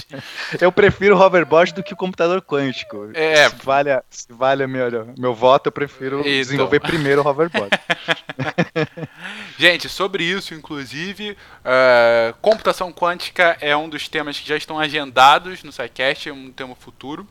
[0.61, 3.11] Eu prefiro o hoverboard do que o computador quântico.
[3.15, 3.49] É.
[3.49, 6.31] Se vale, a- se vale a meu, meu voto, eu prefiro Então.
[6.31, 7.71] desenvolver primeiro o hoverboard.
[9.59, 15.63] Gente, sobre isso, inclusive, eh, computação quântica é um dos temas que já estão agendados
[15.63, 17.27] no SciCast, é um tema futuro.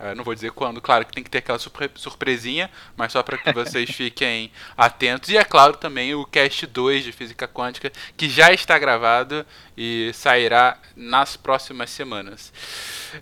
[0.00, 3.22] Eh, não vou dizer quando, claro que tem que ter aquela surpre- surpresinha, mas só
[3.22, 5.28] para que vocês fiquem atentos.
[5.28, 9.44] E é claro também o Cast 2 de Física Quântica, que já está gravado
[9.76, 12.52] e sairá nas próximas semanas.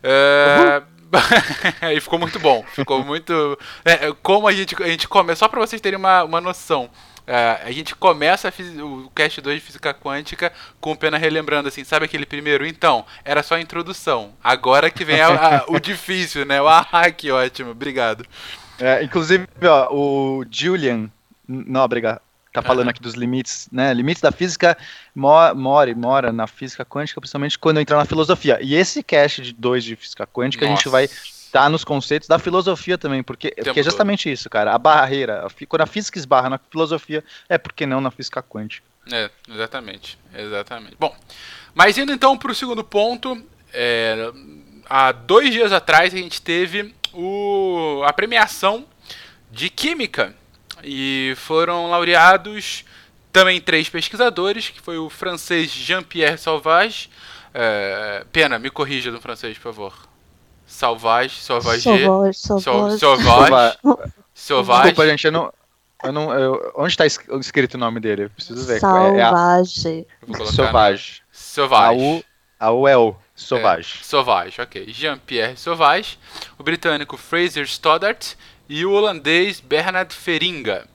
[0.02, 0.82] Eh,
[1.96, 2.64] e ficou muito bom.
[2.74, 3.58] Ficou muito.
[3.84, 6.90] é, como a gente, a gente começa, só para vocês terem uma, uma noção.
[7.26, 11.82] É, a gente começa o Cast 2 de Física Quântica com o Pena relembrando assim,
[11.84, 12.66] sabe aquele primeiro?
[12.66, 14.32] Então, era só a introdução.
[14.42, 16.60] Agora que vem a- a- o difícil, né?
[16.62, 18.24] O ah, que ótimo, obrigado.
[18.78, 21.10] É, inclusive, ó, o Julian
[21.48, 22.20] Nóbrega
[22.52, 23.92] tá falando aqui dos limites, né?
[23.92, 24.76] Limites da física
[25.14, 28.58] mo- mora, e mora na física quântica, principalmente quando entrar na filosofia.
[28.62, 30.90] E esse cast de dois de física quântica, a gente Nossa.
[30.90, 31.08] vai
[31.56, 34.74] estar nos conceitos da filosofia também, porque, porque é justamente isso, cara.
[34.74, 38.86] A barreira, a quando a física esbarra na filosofia, é porque não na física quântica.
[39.10, 40.18] É, exatamente.
[40.34, 40.96] Exatamente.
[40.98, 41.14] Bom,
[41.74, 43.42] mas indo então para o segundo ponto,
[43.72, 44.30] é,
[44.88, 48.84] há dois dias atrás a gente teve o, a premiação
[49.50, 50.34] de Química
[50.84, 52.84] e foram laureados
[53.32, 57.08] também três pesquisadores, que foi o francês Jean-Pierre Sauvage.
[57.54, 60.15] é, Pena, me corrija no francês, por favor.
[60.66, 62.98] Sauvage, Sauvage, Sauvage, Sau- sauvage.
[62.98, 63.78] Sauvage,
[64.34, 64.82] Sauvage.
[64.82, 65.52] Desculpa, gente, eu não.
[66.04, 68.24] Eu não eu- onde está escrito o nome dele?
[68.24, 68.74] Eu preciso ver.
[68.82, 69.88] É, é a Sauvage.
[69.88, 71.22] Eu vou colocar no- Sauvage.
[71.70, 71.92] A.
[71.92, 72.24] U,
[72.60, 73.14] a U é O.
[73.34, 73.98] Sauvage.
[74.00, 74.86] É, Sauvage, ok.
[74.88, 76.18] Jean-Pierre Sauvage,
[76.58, 78.34] o britânico Fraser Stoddart
[78.68, 80.86] e o holandês Bernard Feringa.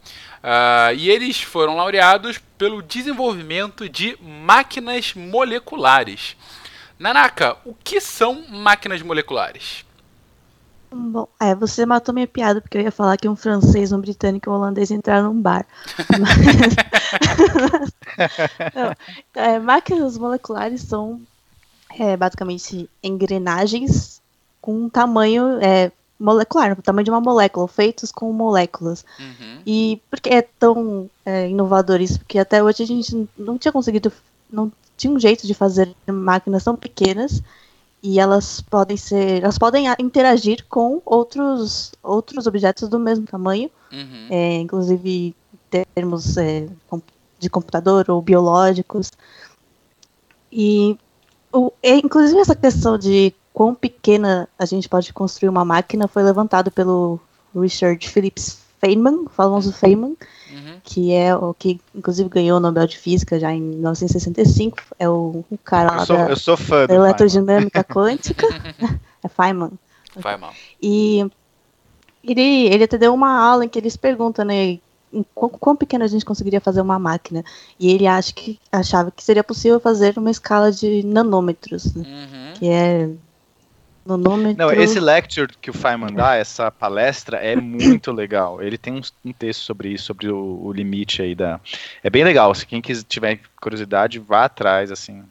[0.44, 6.36] Ah, e eles foram laureados pelo desenvolvimento de máquinas moleculares.
[7.02, 9.84] Nanaka, o que são máquinas moleculares?
[10.94, 14.48] Bom, é, você matou minha piada, porque eu ia falar que um francês, um britânico
[14.48, 15.66] e um holandês entraram num bar.
[16.20, 17.92] Mas-
[18.76, 18.96] Não,
[19.42, 21.22] é, máquinas moleculares são
[21.98, 24.22] é, basicamente engrenagens
[24.62, 29.04] com um tamanho é, molecular, o tamanho de uma molécula, feitos com moléculas.
[29.20, 29.62] Uhum.
[29.66, 32.20] E por que é tão é, inovador isso?
[32.20, 34.12] Porque até hoje a gente não tinha conseguido,
[34.52, 37.42] não tinha um jeito de fazer máquinas tão pequenas
[38.04, 44.28] e elas podem ser, elas podem interagir com outros outros objetos do mesmo tamanho, Uhum.
[44.30, 46.68] é, inclusive em termos é,
[47.40, 49.12] de computador ou biológicos.
[50.52, 50.98] E
[51.52, 56.24] o, e, inclusive essa questão de quão pequena a gente pode construir uma máquina foi
[56.24, 57.20] levantado pelo
[57.56, 60.18] Richard Phillips Feynman, famoso Feynman,
[60.52, 60.80] Uhum.
[60.84, 65.46] que é o que inclusive ganhou o Nobel de Física já em 1965, é o,
[65.50, 67.06] o cara lá Eu sou, da, eu sou fã da do Feynman.
[67.08, 68.48] eletrodinâmica quântica,
[69.24, 69.72] é Feynman.
[70.40, 70.54] Mal.
[70.82, 71.26] E
[72.24, 74.78] ele, ele até deu uma aula em que eles perguntam, né,
[75.34, 77.44] quão, quão pequeno a gente conseguiria fazer uma máquina.
[77.80, 82.54] E ele acha que, achava que seria possível fazer uma escala de nanômetros, né, Uhum.
[82.56, 83.10] que é
[84.06, 84.58] nanômetro...
[84.58, 88.62] Não, esse lecture que o Feynman dá, essa palestra, é muito legal.
[88.62, 91.60] Ele tem um, um texto sobre isso, sobre o, o limite aí da.
[92.04, 92.54] É bem legal.
[92.56, 95.24] Se quem quiser, tiver curiosidade, vá atrás, assim.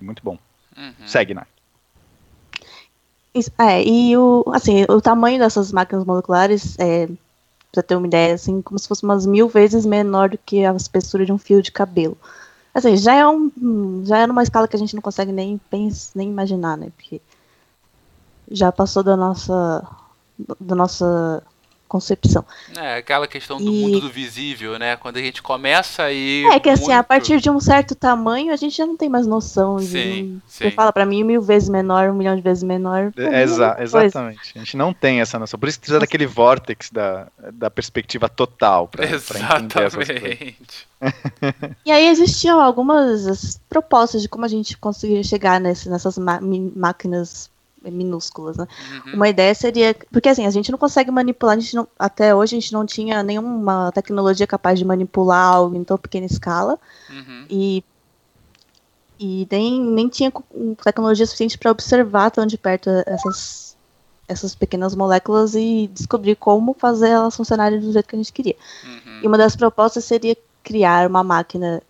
[0.00, 0.38] Muito bom.
[0.76, 0.92] Uhum.
[1.06, 1.42] Segue, né?
[3.34, 7.08] Isso, É, e o, assim, o tamanho dessas máquinas moleculares é,
[7.70, 10.74] pra ter uma ideia, assim, como se fosse umas mil vezes menor do que a
[10.74, 12.16] espessura de um fio de cabelo.
[12.74, 14.02] Assim, já é um.
[14.04, 16.90] Já é numa escala que a gente não consegue nem pensar, nem imaginar, né?
[16.94, 17.20] Porque
[18.50, 19.86] já passou da nossa.
[20.60, 21.42] da nossa
[21.88, 22.44] concepção.
[22.76, 23.82] É, aquela questão do e...
[23.82, 24.96] mundo do visível, né?
[24.96, 26.46] Quando a gente começa a ir.
[26.46, 29.26] É que assim, a partir de um certo tamanho, a gente já não tem mais
[29.26, 29.86] noção de.
[29.86, 33.12] Sim, Você fala para mim mil vezes menor, um milhão de vezes menor.
[33.16, 34.52] É, exa exatamente.
[34.54, 35.58] A gente não tem essa noção.
[35.58, 36.06] Por isso precisa Nossa.
[36.06, 39.28] daquele vórtex da, da perspectiva total para coisas.
[41.84, 47.50] e aí existiam algumas propostas de como a gente conseguiria chegar nesse, nessas máquinas
[47.90, 48.66] minúsculas, né?
[49.06, 49.14] Uhum.
[49.14, 52.56] Uma ideia seria, porque assim, a gente não consegue manipular, a gente não, até hoje
[52.56, 56.78] a gente não tinha nenhuma tecnologia capaz de manipular algo em tão pequena escala
[57.10, 57.46] uhum.
[57.50, 57.84] e
[59.18, 60.30] e nem, nem tinha
[60.84, 63.66] tecnologia suficiente para observar tão de perto essas
[64.28, 68.56] essas pequenas moléculas e descobrir como fazer elas funcionarem do jeito que a gente queria.
[68.84, 69.20] Uhum.
[69.22, 71.80] E uma das propostas seria criar uma máquina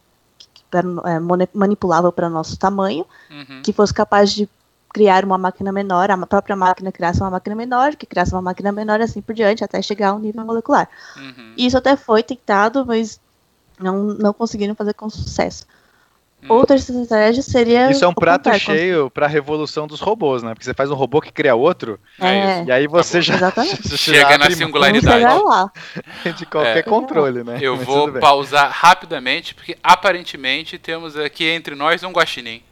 [0.72, 1.20] é,
[1.54, 3.62] manipulável para nosso tamanho, uhum.
[3.62, 4.48] que fosse capaz de
[4.96, 8.72] criar uma máquina menor, a própria máquina criasse uma máquina menor, que criasse uma máquina
[8.72, 10.88] menor, assim por diante, até chegar ao nível molecular.
[11.18, 11.52] Uhum.
[11.54, 13.20] Isso até foi tentado, mas
[13.78, 15.66] não, não conseguiram fazer com sucesso.
[16.42, 16.46] Hum.
[16.48, 17.90] Outra estratégia seria.
[17.90, 20.54] Isso é um prato cheio para a revolução dos robôs, né?
[20.54, 22.64] Porque você faz um robô que cria outro, é.
[22.64, 23.52] e aí você já, já
[23.98, 25.70] chega na singularidade lá.
[26.38, 26.82] de qualquer é.
[26.82, 27.58] controle, né?
[27.60, 32.62] Eu Mas vou pausar rapidamente, porque aparentemente temos aqui entre nós um guaxinim.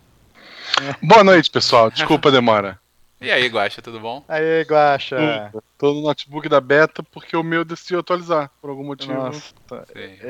[1.03, 1.91] Boa noite, pessoal.
[1.91, 2.79] Desculpa a demora.
[3.21, 4.23] E aí, Guaxa, tudo bom?
[4.29, 5.51] Aí, Guaxa.
[5.79, 9.15] Tô no notebook da beta porque o meu decidiu atualizar, por algum motivo.
[9.15, 9.55] Nossa,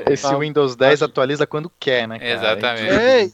[0.06, 0.38] esse tá.
[0.38, 2.18] Windows 10 atualiza quando quer, né?
[2.18, 2.30] Cara?
[2.30, 2.94] Exatamente.
[2.94, 3.32] Ei,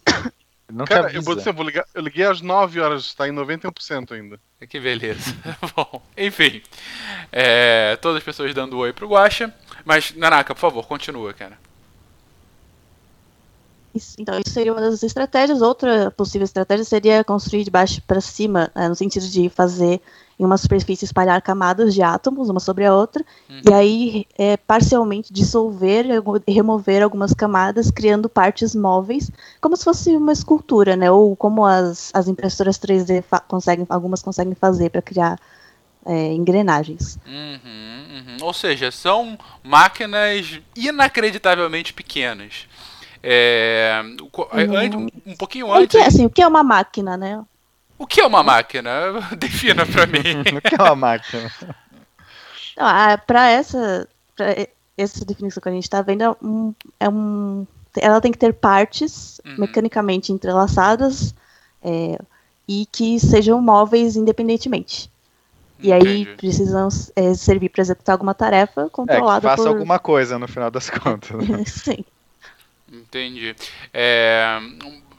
[0.73, 3.33] não cara, eu, vou dizer, eu, vou ligar, eu liguei às 9 horas, tá em
[3.33, 4.41] 91% ainda.
[4.69, 5.37] Que beleza.
[5.77, 6.63] bom, enfim.
[7.31, 9.53] É, todas as pessoas dando oi pro Guaxa.
[9.85, 11.59] Mas, Nanaka, por favor, continua, cara.
[14.19, 15.63] Então, isso seria uma das estratégias.
[15.63, 20.01] Outra possível estratégia seria construir de baixo para cima, né, no sentido de fazer
[20.39, 23.61] em uma superfície espalhar camadas de átomos, uma sobre a outra, uhum.
[23.69, 26.07] e aí é, parcialmente dissolver
[26.47, 31.11] e remover algumas camadas, criando partes móveis, como se fosse uma escultura, né?
[31.11, 35.39] Ou como as, as impressoras 3D conseguem, algumas conseguem fazer para criar
[36.07, 37.19] é, engrenagens.
[37.27, 37.61] Uhum,
[38.17, 38.37] uhum.
[38.41, 42.67] Ou seja, são máquinas inacreditavelmente pequenas.
[43.23, 45.09] É, uhum.
[45.27, 45.87] um pouquinho antes.
[45.87, 47.43] O que, é, assim, o que é uma máquina, né?
[47.99, 48.91] O que é uma máquina?
[49.37, 50.41] Defina para mim.
[50.57, 51.53] o que é uma máquina?
[53.27, 54.55] Para essa, pra
[54.97, 58.55] essa definição que a gente está vendo, é um, é um, ela tem que ter
[58.55, 59.57] partes uhum.
[59.59, 61.35] mecanicamente entrelaçadas
[61.83, 62.19] é,
[62.67, 65.11] e que sejam móveis independentemente.
[65.83, 69.77] E aí precisam é, servir para executar alguma tarefa controlada é, que faça por...
[69.77, 71.49] alguma coisa no final das contas.
[71.49, 71.65] Né?
[71.67, 72.05] Sim.
[72.93, 73.55] Entendi.
[73.93, 74.61] É,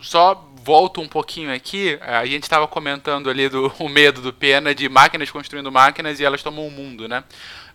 [0.02, 1.98] só volto um pouquinho aqui.
[2.02, 6.26] A gente estava comentando ali do o medo do Pena de máquinas construindo máquinas e
[6.26, 7.24] elas tomam o mundo, né?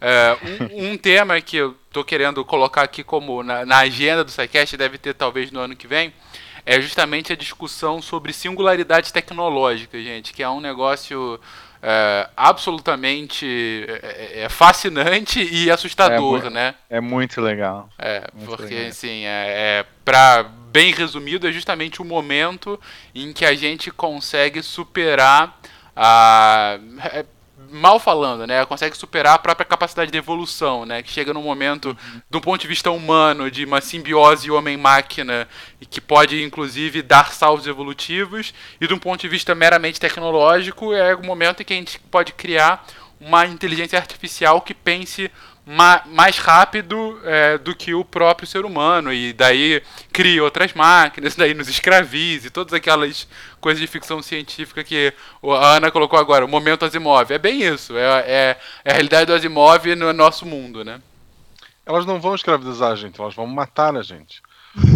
[0.01, 0.37] É,
[0.73, 4.77] um, um, tema que eu estou querendo colocar aqui como na, na agenda do SciCast,
[4.77, 6.13] deve ter talvez no ano que vem,
[6.67, 11.41] é justamente a discussão sobre singularidade tecnológica, gente, que é um negócio
[11.89, 16.75] é, absolutamente é, é, fascinante e assustador, é, né?
[16.91, 17.89] É muito legal.
[17.97, 18.91] É, muito porque legal.
[18.91, 19.45] assim, é,
[19.79, 22.79] é para bem resumido, é justamente o momento
[23.15, 25.61] em que a gente consegue superar
[25.95, 26.77] a
[27.13, 27.25] é,
[27.71, 31.89] mal falando, né, consegue superar a própria capacidade de evolução, né, que chega num momento,
[31.89, 32.21] uhum.
[32.31, 35.49] do ponto de vista humano, de uma simbiose homem-máquina,
[35.81, 40.93] e que pode, inclusive, dar saltos evolutivos, e de um ponto de vista meramente tecnológico,
[40.93, 42.87] é o momento em que a gente pode criar
[43.21, 45.31] uma inteligência artificial que pense
[45.67, 51.35] ma mais rápido é, do que o próprio ser humano e daí cria outras máquinas,
[51.37, 53.27] daí nos escravize, todas aquelas
[53.61, 57.33] coisas de ficção científica que a Ana colocou agora, o momento Asimov.
[57.33, 61.01] É bem isso, é, é, é a realidade do Asimov no nosso mundo, né?
[61.85, 64.41] Elas não vão escravizar a gente, elas vão matar a gente.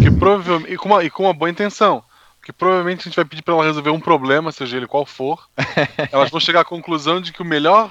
[0.01, 2.03] Que provavelmente, e, com uma, e com uma boa intenção.
[2.39, 5.47] Porque provavelmente a gente vai pedir para ela resolver um problema, seja ele qual for.
[6.11, 7.89] Elas vão chegar à conclusão de que o melhor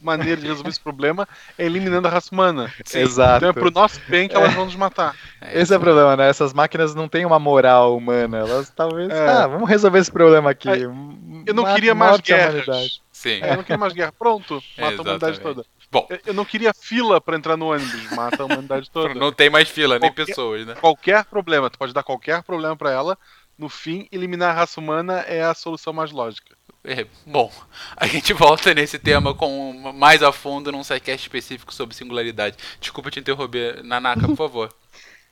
[0.00, 2.72] maneira de resolver esse problema é eliminando a raça humana.
[2.84, 3.00] Sim.
[3.00, 3.36] Exato.
[3.44, 4.54] Então é pro nosso bem que elas é.
[4.54, 5.14] vão nos matar.
[5.52, 6.28] Esse é o problema, né?
[6.28, 8.38] Essas máquinas não têm uma moral humana.
[8.38, 9.08] Elas talvez.
[9.10, 9.28] É.
[9.28, 10.68] Ah, vamos resolver esse problema aqui.
[10.68, 13.00] Eu não queria mais guerras.
[13.12, 13.40] Sim.
[13.42, 14.12] É, eu não queria mais guerra.
[14.16, 15.64] Pronto, mata a humanidade toda.
[15.90, 16.06] Bom.
[16.26, 19.14] Eu não queria fila para entrar no ônibus, mata a humanidade toda.
[19.14, 20.74] Não tem mais fila, qualquer, nem pessoas, né?
[20.74, 23.18] Qualquer problema, tu pode dar qualquer problema para ela.
[23.56, 26.57] No fim, eliminar a raça humana é a solução mais lógica.
[26.84, 27.50] É, bom,
[27.96, 32.56] a gente volta nesse tema com mais a fundo num sidecast específico sobre singularidade.
[32.80, 34.74] Desculpa te interromper, Nanaka, por favor.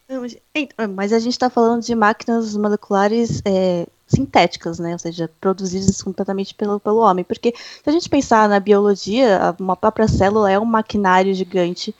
[0.94, 4.92] Mas a gente está falando de máquinas moleculares é, sintéticas, né?
[4.92, 7.24] Ou seja, produzidas completamente pelo, pelo homem.
[7.24, 11.94] Porque se a gente pensar na biologia, uma própria célula é um maquinário gigante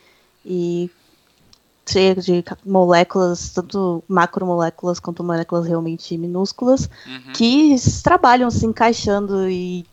[0.44, 0.90] e
[1.88, 7.32] cheio de moléculas, tanto macromoléculas quanto moléculas realmente minúsculas, uhum.
[7.32, 9.86] que trabalham se encaixando e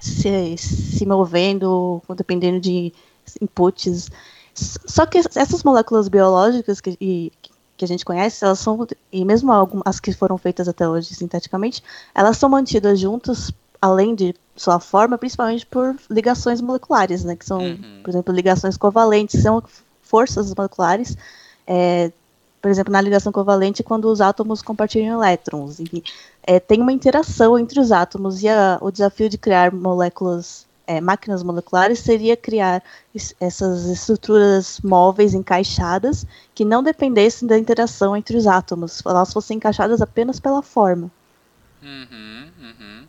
[0.00, 2.92] se, se movendo, dependendo de
[3.40, 4.10] inputs.
[4.54, 7.32] Só que essas moléculas biológicas que, e,
[7.76, 11.82] que a gente conhece, elas são, e mesmo algumas que foram feitas até hoje sinteticamente,
[12.14, 17.34] elas são mantidas juntas, além de sua forma, principalmente por ligações moleculares, né?
[17.34, 18.00] Que são, uhum.
[18.04, 19.62] por exemplo, ligações covalentes, são
[20.14, 21.16] forças moleculares.
[21.66, 22.12] É,
[22.62, 25.80] por exemplo, na ligação covalente, quando os átomos compartilham elétrons.
[25.80, 26.04] Enfim,
[26.44, 31.00] é, tem uma interação entre os átomos e a, o desafio de criar moléculas, é,
[31.00, 32.80] máquinas moleculares seria criar
[33.40, 36.24] essas estruturas móveis encaixadas
[36.54, 41.10] que não dependessem da interação entre os átomos, elas fossem encaixadas apenas pela forma.
[41.82, 43.06] Uhum, uhum.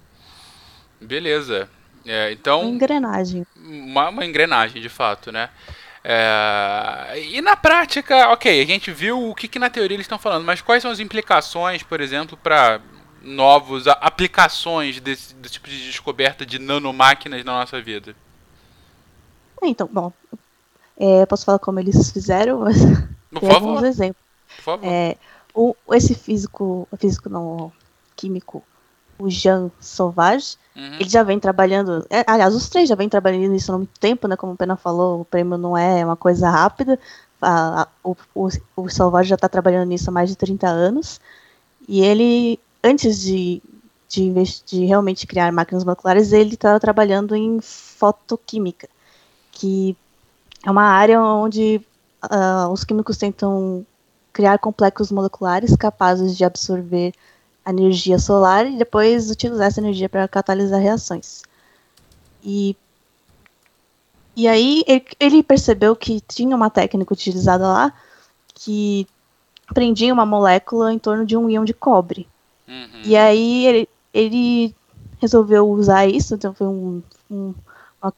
[1.01, 1.69] Beleza.
[2.03, 2.61] É, então.
[2.61, 3.45] Uma engrenagem.
[3.55, 5.49] Uma, uma engrenagem, de fato, né?
[6.07, 10.19] É, e na prática, ok, a gente viu o que, que na teoria eles estão
[10.19, 12.79] falando, mas quais são as implicações, por exemplo, para
[13.23, 18.15] novos aplicações desse, desse, tipo de descoberta de nanomáquinas na nossa vida?
[19.63, 20.13] Então, bom,
[20.95, 22.77] é, posso falar como eles fizeram, mas
[23.31, 23.55] por favor.
[23.55, 24.23] alguns exemplos.
[24.57, 24.87] Por favor.
[24.87, 25.17] É,
[25.55, 27.73] o, esse físico, físico não
[28.15, 28.63] químico,
[29.17, 30.95] o Jean Sauvage, uhum.
[30.99, 32.05] ele já vem trabalhando.
[32.09, 34.35] É, aliás, os três já vêm trabalhando nisso há muito tempo, né?
[34.35, 36.99] Como o Pena falou, o prêmio não é uma coisa rápida.
[37.41, 41.19] A, a, o, o, o Sauvage já está trabalhando nisso há mais de 30 anos.
[41.87, 43.61] E ele, antes de,
[44.09, 44.31] de,
[44.65, 48.89] de realmente criar máquinas moleculares, ele estava trabalhando em fotoquímica,
[49.51, 49.95] que
[50.65, 51.81] é uma área onde
[52.23, 53.85] uh, os químicos tentam
[54.33, 57.13] criar complexos moleculares capazes de absorver
[57.65, 61.41] a energia solar e depois utilizar essa energia para catalisar reações.
[62.43, 62.77] E,
[64.35, 67.93] e aí ele, ele percebeu que tinha uma técnica utilizada lá
[68.53, 69.07] que
[69.73, 72.27] prendia uma molécula em torno de um íon de cobre.
[72.67, 73.01] Uhum.
[73.03, 74.75] E aí ele, ele
[75.19, 77.01] resolveu usar isso, então foi um,
[77.31, 77.53] um,
[77.99, 78.13] uma,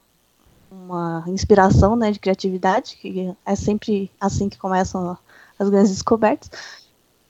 [0.70, 5.18] uma, inspiração né, de criatividade, que é sempre assim que começam
[5.58, 6.50] as grandes descobertas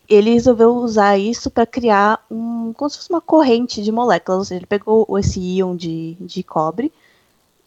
[0.10, 4.39] ele resolveu usar isso para criar um, como se fosse uma corrente de moléculas.
[4.39, 6.93] Ou seja, ele pegou esse íon de, de cobre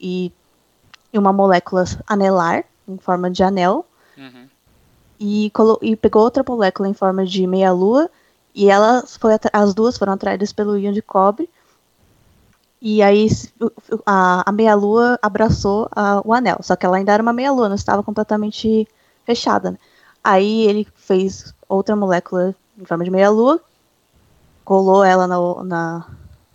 [0.00, 0.32] e,
[1.12, 4.48] e uma molécula anelar, em forma de anel, uhum.
[5.18, 8.10] e, e pegou outra molécula em forma de meia-lua,
[8.54, 11.48] e elas foi, as duas foram atraídas pelo íon de cobre.
[12.82, 13.28] E aí
[14.06, 17.76] a, a meia-lua abraçou a, o anel, só que ela ainda era uma meia-lua, não
[17.76, 18.88] estava completamente
[19.26, 19.72] fechada.
[19.72, 19.78] Né?
[20.24, 23.60] Aí ele fez outra molécula em forma de meia-lua,
[24.64, 26.06] colou ela na, na,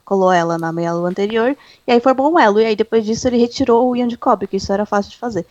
[0.03, 1.55] colou ela na meia-lua anterior,
[1.87, 2.59] e aí formou um elo.
[2.59, 5.17] E aí depois disso ele retirou o íon de cobre, que isso era fácil de
[5.17, 5.45] fazer.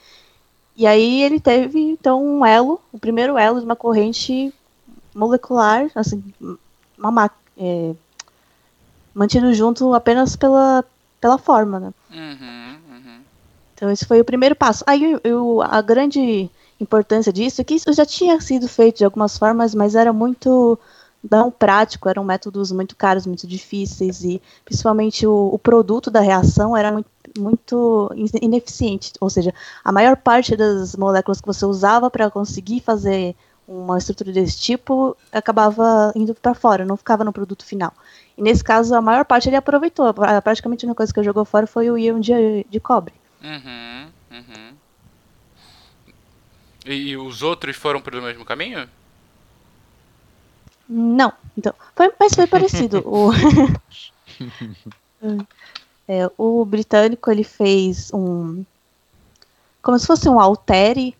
[0.77, 4.53] E aí ele teve, então, um elo, o primeiro elo de uma corrente
[5.15, 6.23] molecular, assim,
[6.99, 7.95] uma é,
[9.15, 10.85] mantido junto apenas pela,
[11.21, 11.93] pela forma, né?
[12.11, 13.21] Uhum, uhum.
[13.75, 14.83] Então esse foi o primeiro passo.
[14.85, 16.51] Aí eu, a grande
[16.85, 20.79] importância disso que isso já tinha sido feito de algumas formas, mas era muito
[21.31, 26.77] não prático, eram métodos muito caros, muito difíceis e principalmente o, o produto da reação
[26.77, 28.11] era muito, muito
[28.43, 33.35] ineficiente, ou seja, a maior parte das moléculas que você usava para conseguir fazer
[33.67, 37.93] uma estrutura desse tipo acabava indo para fora, não ficava no produto final.
[38.37, 40.13] E nesse caso, a maior parte ele aproveitou.
[40.13, 43.15] Praticamente a única coisa que jogou fora foi o íon de, de cobre.
[43.43, 44.84] Uhum, uhum.
[46.85, 48.89] E, os outros foram pelo mesmo caminho?
[50.89, 51.73] Não, então.
[51.97, 53.03] Foi, mas foi parecido.
[53.07, 53.31] o,
[56.07, 58.65] é, o britânico ele fez um.
[59.83, 61.17] Como se fosse um altere.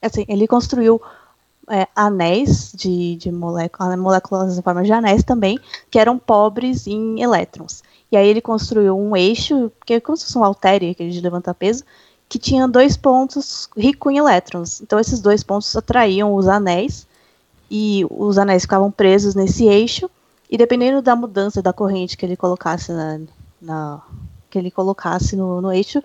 [0.00, 1.00] Assim, ele construiu
[1.70, 5.58] é, anéis de, de moléculas, moléculas em forma de anéis também,
[5.90, 7.82] que eram pobres em elétrons.
[8.10, 11.20] E aí ele construiu um eixo, que é como se fosse um altere, aquele de
[11.20, 11.84] levantar peso,
[12.32, 14.80] que tinha dois pontos ricos em elétrons.
[14.80, 17.06] Então esses dois pontos atraíam os anéis
[17.70, 20.10] e os anéis ficavam presos nesse eixo
[20.50, 23.20] e dependendo da mudança da corrente que ele colocasse na,
[23.60, 24.00] na
[24.48, 26.02] que ele colocasse no, no, eixo,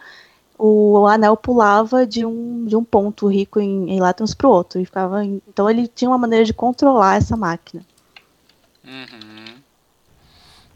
[0.59, 4.81] o anel pulava de um, de um ponto rico em, em elétrons para o outro
[4.81, 7.85] e ficava então ele tinha uma maneira de controlar essa máquina.
[8.83, 9.36] Uhum.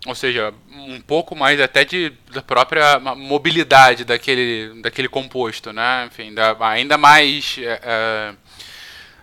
[0.05, 6.07] Ou seja, um pouco mais até de, da própria mobilidade daquele, daquele composto, né?
[6.07, 7.57] Enfim, da, ainda mais.
[7.59, 8.33] É,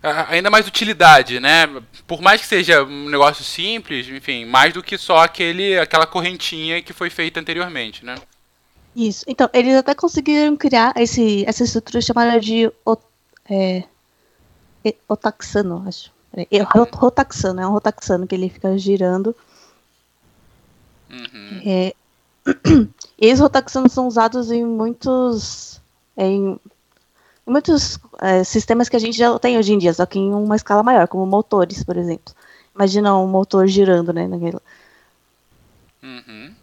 [0.01, 1.67] é ainda mais utilidade, né?
[2.07, 6.81] Por mais que seja um negócio simples, enfim, mais do que só aquele, aquela correntinha
[6.81, 8.15] que foi feita anteriormente, né?
[8.95, 9.25] Isso.
[9.27, 12.71] Então, eles até conseguiram criar esse, essa estrutura chamada de
[13.51, 13.83] é,
[15.09, 16.13] otaxano, acho.
[16.37, 16.63] É,
[16.95, 19.35] rotaxano, é um rotaxano que ele fica girando.
[21.11, 21.63] Uhum.
[21.65, 21.95] É,
[23.19, 25.81] e esses rotaxanos são usados em muitos
[26.17, 26.59] em
[27.47, 30.57] muitos é, sistemas que a gente já tem hoje em dia, só que em uma
[30.57, 32.35] escala maior, como motores, por exemplo.
[32.75, 34.29] Imagina um motor girando, né?
[34.29, 34.63] Naquela...
[36.03, 36.55] Uhum.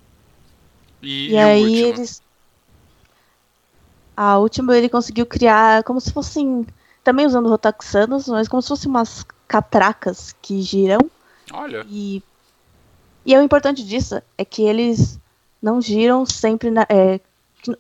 [1.02, 2.22] E, e, e aí eles.
[4.16, 6.66] A última ele conseguiu criar como se fossem.
[7.04, 11.00] Também usando rotaxanos, mas como se fossem umas catracas que giram.
[11.52, 11.86] Olha.
[11.90, 12.24] E,
[13.26, 15.20] e o importante disso é que eles
[15.62, 17.20] não giram sempre na, é,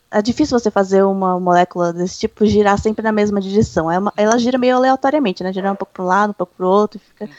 [0.09, 3.91] é difícil você fazer uma molécula desse tipo girar sempre na mesma direção.
[3.91, 5.53] É uma, ela gira meio aleatoriamente, né?
[5.53, 6.99] Gira um pouco para um lado, um pouco para o outro.
[6.99, 7.29] Fica...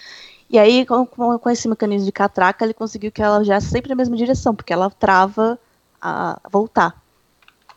[0.49, 3.97] E aí, com, com, esse mecanismo de catraca, ele conseguiu que ela girasse sempre na
[3.97, 5.59] mesma direção, porque ela trava
[6.01, 6.95] a voltar.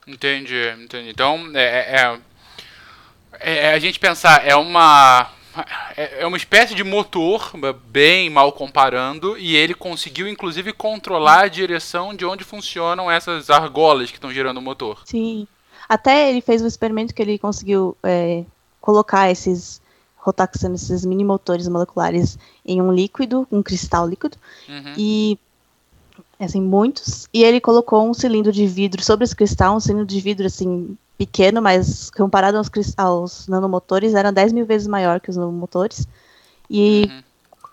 [0.06, 1.10] Entendi, entendi.
[1.10, 2.20] Então, é, é,
[3.40, 5.32] é, é a gente pensar, é uma
[5.96, 7.52] é, é uma espécie de motor,
[7.88, 14.10] bem mal comparando, e ele conseguiu inclusive controlar a direção de onde funcionam essas argolas
[14.10, 15.02] que estão girando o motor.
[15.06, 15.48] Sim.
[15.88, 18.44] Até ele fez um experimento que ele conseguiu é,
[18.80, 19.82] colocar esses
[20.18, 24.38] rotaxanos, esses mini motores moleculares em um líquido, um cristal líquido,
[24.68, 24.94] uhum.
[24.98, 25.40] e
[26.40, 30.22] assim, muitos, e ele colocou um cilindro de vidro sobre esse cristal, um cilindro de
[30.22, 35.36] vidro assim pequeno, mas comparado aos, aos nanomotores, era 10 mil vezes maior que os
[35.36, 36.08] nanomotores.
[36.70, 37.24] E uhum.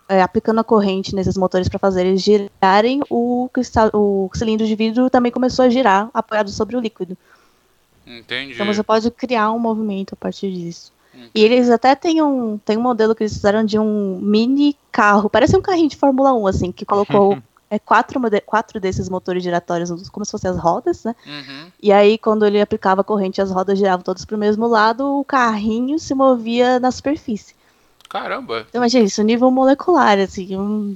[0.09, 4.75] é, aplicando a corrente nesses motores para fazer eles girarem, o, cristal, o cilindro de
[4.75, 7.17] vidro também começou a girar, apoiado sobre o líquido.
[8.05, 8.53] Entendi.
[8.53, 10.91] Então você pode criar um movimento a partir disso.
[11.13, 11.31] Entendi.
[11.33, 15.29] E eles até têm um, tem um modelo que eles fizeram de um mini carro,
[15.29, 19.89] parece um carrinho de Fórmula 1, assim, que colocou é, quatro, quatro desses motores giratórios,
[20.09, 21.15] como se fossem as rodas, né?
[21.25, 21.71] Uhum.
[21.81, 25.19] E aí, quando ele aplicava a corrente, as rodas giravam todas para o mesmo lado,
[25.19, 27.55] o carrinho se movia na superfície.
[28.09, 28.65] Caramba!
[28.69, 30.95] Então, imagina isso, nível molecular, assim, um...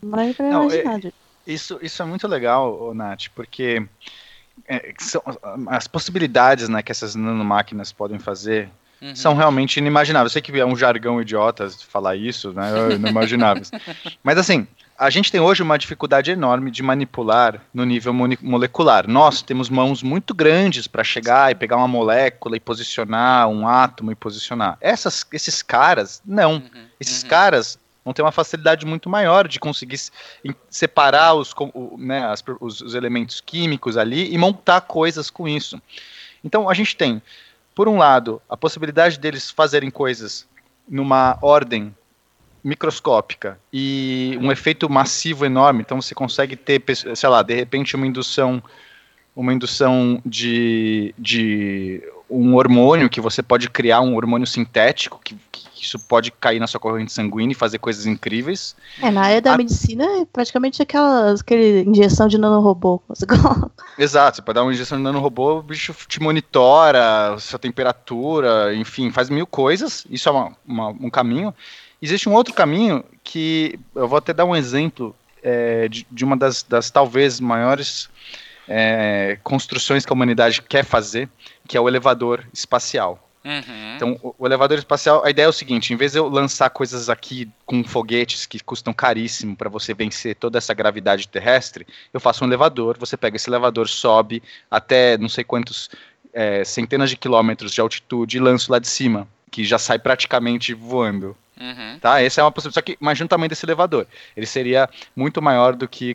[0.00, 1.12] não é pra Não, é,
[1.46, 3.84] isso, isso é muito legal, Nath, porque
[4.68, 5.20] é, são,
[5.66, 8.68] as possibilidades né, que essas nanomáquinas podem fazer
[9.00, 9.16] uhum.
[9.16, 10.30] são realmente inimagináveis.
[10.30, 12.94] Eu sei que é um jargão idiota falar isso, né?
[12.94, 13.70] Inimagináveis.
[14.22, 14.66] Mas assim,
[15.02, 19.08] a gente tem hoje uma dificuldade enorme de manipular no nível molecular.
[19.08, 24.12] Nós temos mãos muito grandes para chegar e pegar uma molécula e posicionar um átomo
[24.12, 24.78] e posicionar.
[24.80, 26.52] Essas, esses caras, não.
[26.52, 27.28] Uhum, esses uhum.
[27.28, 29.98] caras vão ter uma facilidade muito maior de conseguir
[30.70, 31.52] separar os,
[31.98, 35.82] né, as, os, os elementos químicos ali e montar coisas com isso.
[36.44, 37.20] Então a gente tem,
[37.74, 40.46] por um lado, a possibilidade deles fazerem coisas
[40.88, 41.92] numa ordem
[42.62, 46.82] microscópica e um efeito massivo enorme, então você consegue ter,
[47.14, 48.62] sei lá, de repente uma indução
[49.34, 55.62] uma indução de, de um hormônio que você pode criar um hormônio sintético que, que
[55.82, 58.76] isso pode cair na sua corrente sanguínea e fazer coisas incríveis.
[59.00, 59.58] É, na área da A...
[59.58, 63.02] medicina é praticamente aquela, aquele injeção de nanorobô.
[63.98, 69.10] Exato, você pode dar uma injeção de nanorobô, o bicho te monitora, sua temperatura, enfim,
[69.10, 71.54] faz mil coisas, isso é uma, uma, um caminho.
[72.02, 76.36] Existe um outro caminho que eu vou até dar um exemplo é, de, de, uma
[76.36, 78.10] das, das talvez maiores
[78.68, 81.28] é, construções que a humanidade quer fazer,
[81.68, 83.28] que é o elevador espacial.
[83.44, 83.96] Uhum.
[83.96, 86.70] Então, o, o, elevador espacial, a ideia é o seguinte: em vez de eu lançar
[86.70, 92.20] coisas aqui com foguetes que custam caríssimo para você vencer toda essa gravidade terrestre, eu
[92.20, 95.90] faço um elevador, você pega esse elevador, sobe até não sei quantos
[96.32, 100.72] é, centenas de quilômetros de altitude e lança lá de cima, que já sai praticamente
[100.72, 101.36] voando.
[101.60, 101.98] Uhum.
[102.00, 102.20] Tá?
[102.20, 102.74] Essa é uma possibilidade.
[102.74, 104.06] Só que imagina o tamanho desse elevador.
[104.36, 106.14] Ele seria muito maior do que,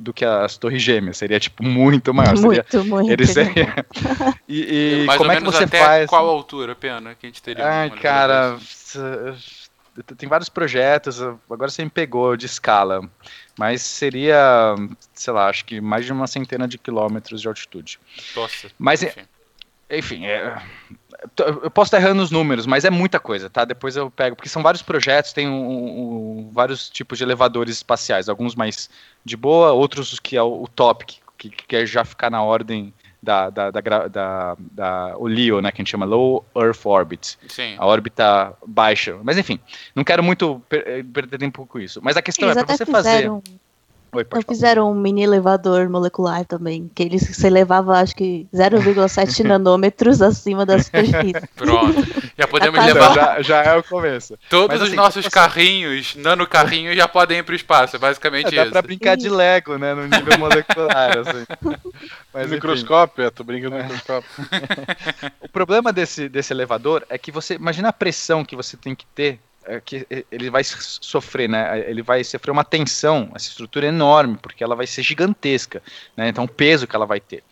[0.00, 1.18] do que as torres gêmeas.
[1.18, 2.36] Seria, tipo, muito maior.
[2.38, 3.10] Muito, seria, muito.
[3.12, 3.86] Ele seria...
[4.48, 6.06] e, e como é que você até faz?
[6.08, 7.66] qual altura, pena, que a gente teria?
[7.66, 8.58] Ai, cara...
[10.16, 13.00] Tem vários projetos, agora você me pegou de escala,
[13.58, 14.76] mas seria,
[15.12, 17.98] sei lá, acho que mais de uma centena de quilômetros de altitude.
[18.36, 18.70] Nossa.
[18.78, 19.22] Mas, enfim,
[19.90, 20.60] enfim é,
[21.62, 23.64] eu posso estar errando os números, mas é muita coisa, tá?
[23.64, 28.28] Depois eu pego, porque são vários projetos, tem um, um, vários tipos de elevadores espaciais,
[28.28, 28.88] alguns mais
[29.24, 31.04] de boa, outros que é o, o top,
[31.36, 35.72] que, que quer já ficar na ordem da, da, da, da, da, o LEO, né,
[35.72, 37.74] que a gente chama Low Earth Orbit, Sim.
[37.76, 39.18] a órbita baixa.
[39.22, 39.58] Mas enfim,
[39.94, 42.00] não quero muito per perder tempo com isso.
[42.02, 43.30] Mas a questão Eles é para você fazer.
[44.10, 49.44] Oi, então fizeram um mini elevador molecular também, que eles se elevava acho que 0,7
[49.46, 51.46] nanômetros acima da superfície.
[51.54, 51.94] Pronto.
[52.36, 53.14] Já podemos levar.
[53.14, 54.38] Já, já, é o começo.
[54.48, 55.30] Todos Mas, assim, os nossos você...
[55.30, 57.96] carrinhos, nanocarrinhos, já podem ir para o espaço.
[57.96, 58.64] É basicamente é, dá isso.
[58.66, 59.94] Dá para brincar de Lego, né?
[59.94, 61.46] No nível molecular, assim.
[62.32, 64.30] Mas, microscópio, é, tô brincando no microscópio.
[65.40, 67.54] o problema desse, desse elevador é que você.
[67.54, 69.38] Imagina a pressão que você tem que ter
[69.84, 71.84] que ele vai sofrer, né?
[71.88, 75.82] Ele vai sofrer uma tensão, essa estrutura é enorme, porque ela vai ser gigantesca,
[76.16, 76.28] né?
[76.28, 77.42] Então o peso que ela vai ter.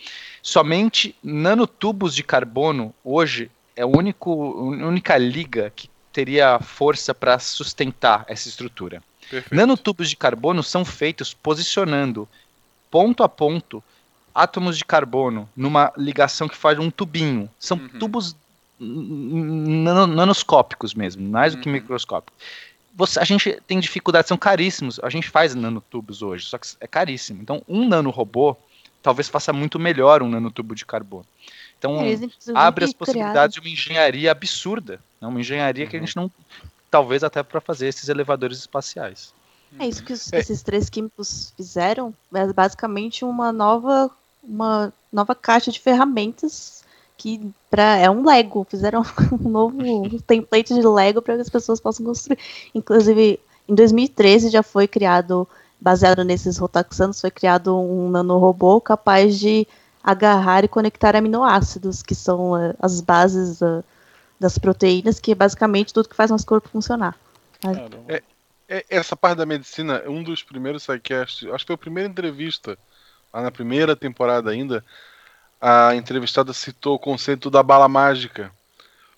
[0.43, 8.25] Somente nanotubos de carbono hoje é a único, única liga que teria força para sustentar
[8.29, 9.03] essa estrutura.
[9.29, 9.55] Perfeito.
[9.55, 12.29] Nanotubos de carbono são feitos posicionando
[12.91, 13.83] ponto a ponto
[14.35, 17.51] átomos de carbono numa ligação que faz um tubinho.
[17.59, 17.89] São uhum.
[17.99, 18.37] tubos
[18.79, 21.74] nanoscópicos mesmo, mais do que uhum.
[21.74, 22.39] microscópicos.
[22.95, 24.99] Você, a gente tem dificuldades, são caríssimos.
[25.03, 27.43] A gente faz nanotubos hoje, só que é caríssimo.
[27.43, 28.57] Então, um nanorobô
[29.03, 31.27] talvez faça muito melhor um nanotubo de carbono.
[31.79, 32.18] Então, é,
[32.55, 34.99] abre as possibilidades de uma engenharia absurda.
[35.20, 35.29] Né?
[35.29, 35.91] Uma engenharia uhum.
[35.91, 36.31] que a gente não.
[36.91, 39.35] Talvez até para fazer esses elevadores espaciais.
[39.79, 40.39] É isso que os, é.
[40.39, 42.14] esses três químicos fizeram.
[42.35, 44.11] É basicamente uma nova,
[44.43, 46.85] uma nova caixa de ferramentas
[47.17, 47.41] que
[47.71, 49.03] pra, é um Lego, fizeram
[49.33, 49.77] um novo
[50.27, 52.39] template de Lego para que as pessoas possam construir.
[52.75, 55.49] Inclusive, em 2013 já foi criado,
[55.81, 59.67] baseado nesses rotaxanos, foi criado um nanorobô capaz de
[60.03, 63.85] agarrar e conectar aminoácidos, que são uh, as bases uh,
[64.39, 67.17] das proteínas, que é basicamente tudo que faz nosso corpo funcionar.
[68.07, 68.23] É,
[68.69, 72.79] é, essa parte da medicina, um dos primeiros sidecasts, acho que foi a primeira entrevista,
[73.33, 74.85] lá na primeira temporada ainda,
[75.61, 78.53] a entrevistada citou o conceito da bala mágica.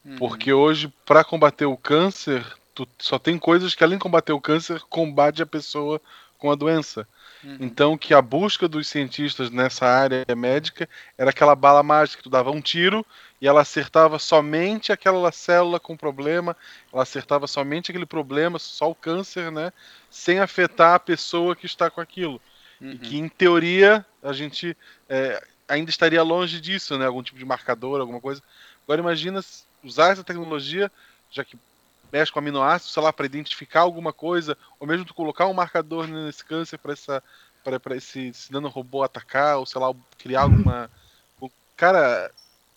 [0.05, 0.17] Uhum.
[0.17, 4.41] Porque hoje, para combater o câncer, tu só tem coisas que, além de combater o
[4.41, 6.01] câncer, combate a pessoa
[6.39, 7.07] com a doença.
[7.43, 7.57] Uhum.
[7.61, 12.31] Então, que a busca dos cientistas nessa área médica era aquela bala mágica, que tu
[12.31, 13.05] dava um tiro
[13.41, 16.57] e ela acertava somente aquela célula com problema,
[16.93, 19.73] ela acertava somente aquele problema, só o câncer, né?
[20.11, 22.41] Sem afetar a pessoa que está com aquilo.
[22.81, 22.93] Uhum.
[22.93, 24.77] E que, em teoria, a gente.
[25.09, 27.07] É, ainda estaria longe disso, né?
[27.07, 28.43] Algum tipo de marcador, alguma coisa.
[28.85, 29.41] Agora imagina
[29.85, 30.91] usar essa tecnologia,
[31.31, 31.59] já que
[32.13, 36.07] mexe com aminoácidos, sei lá, para identificar alguma coisa, ou mesmo tu colocar um marcador
[36.07, 37.23] nesse câncer para essa
[37.63, 40.91] para esse, esse robô atacar, ou sei lá, criar alguma.
[41.77, 42.31] Cara,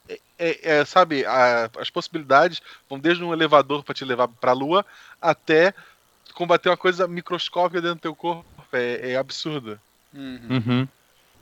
[0.08, 4.52] é, é, é, sabe, a, as possibilidades vão desde um elevador para te levar para
[4.52, 4.86] a lua
[5.22, 5.74] até
[6.34, 8.46] combater uma coisa microscópica dentro do teu corpo.
[8.74, 9.80] É, é absurdo.
[10.14, 10.48] Uhum.
[10.50, 10.88] Uhum.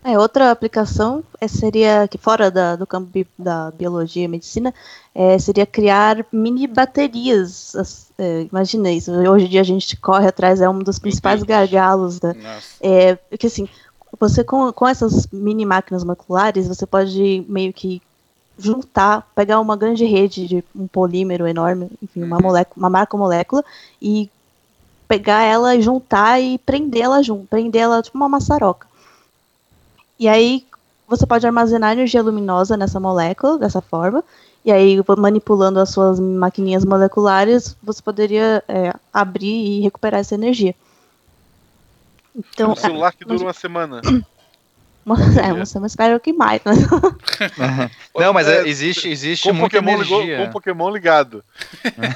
[0.03, 4.73] É, outra aplicação é, seria, que fora da, do campo bi, da biologia e medicina,
[5.13, 7.75] é, seria criar mini baterias.
[8.17, 12.17] É, imagina isso, hoje em dia a gente corre atrás, é um dos principais gargalos.
[12.17, 12.33] Da,
[12.79, 13.67] é, porque assim,
[14.17, 18.01] você com, com essas mini máquinas moleculares, você pode meio que
[18.57, 22.43] juntar, pegar uma grande rede de um polímero enorme, enfim, uma, uhum.
[22.43, 23.63] molécula, uma macromolécula,
[24.01, 24.29] e
[25.07, 28.88] pegar ela e juntar e prender ela junto, prender ela tipo uma maçaroca.
[30.19, 30.65] E aí
[31.07, 34.23] você pode armazenar energia luminosa nessa molécula, dessa forma,
[34.63, 40.75] e aí manipulando as suas maquininhas moleculares, você poderia é, abrir e recuperar essa energia.
[42.35, 44.01] Então, um celular que dura uma semana.
[45.15, 46.61] É, semana espero que mais.
[46.63, 46.79] Mas...
[48.15, 50.19] Não, mas é, existe, existe com muita Pokémon energia.
[50.19, 51.43] Ligou, com Pokémon ligado.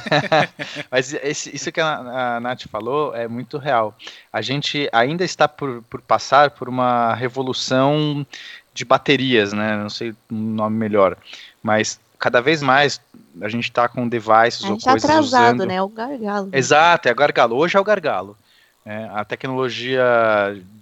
[0.92, 3.96] mas esse, isso que a, a Nath falou é muito real.
[4.32, 8.26] A gente ainda está por, por passar por uma revolução
[8.74, 9.78] de baterias, né?
[9.78, 11.18] Não sei o nome melhor,
[11.62, 13.02] mas cada vez mais
[13.42, 15.68] a gente está com devices a gente ou coisas atrasado, usando...
[15.68, 15.82] né?
[15.82, 16.50] O gargalo.
[16.52, 17.56] Exato, é o gargalo.
[17.56, 18.38] Hoje é o gargalo.
[18.86, 20.04] É, a tecnologia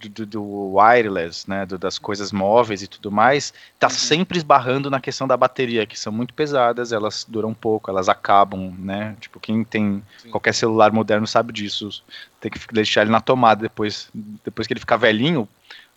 [0.09, 3.93] do, do wireless, né, do, das coisas móveis e tudo mais, está uhum.
[3.93, 8.73] sempre esbarrando na questão da bateria, que são muito pesadas, elas duram pouco, elas acabam,
[8.79, 9.15] né?
[9.19, 10.31] Tipo, quem tem Sim.
[10.31, 12.03] qualquer celular moderno sabe disso.
[12.39, 14.09] Tem que deixar ele na tomada depois,
[14.43, 15.47] depois que ele ficar velhinho,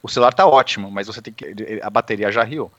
[0.02, 2.70] o celular está ótimo, mas você tem que a bateria já riu.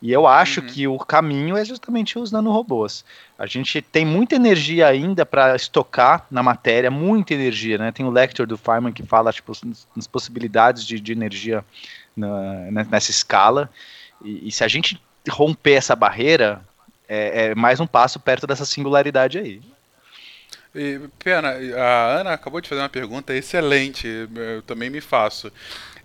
[0.00, 0.66] E eu acho uhum.
[0.66, 3.04] que o caminho é justamente os nanorobôs.
[3.38, 7.92] A gente tem muita energia ainda para estocar na matéria, muita energia, né?
[7.92, 9.52] Tem o lecture do Feynman que fala tipo,
[9.94, 11.64] nas possibilidades de, de energia
[12.16, 13.70] na, nessa escala.
[14.24, 16.62] E, e, se a gente romper essa barreira,
[17.08, 19.60] é, é mais um passo perto dessa singularidade aí.
[20.74, 25.50] E, pena, a Ana acabou de fazer uma pergunta excelente, eu também me faço.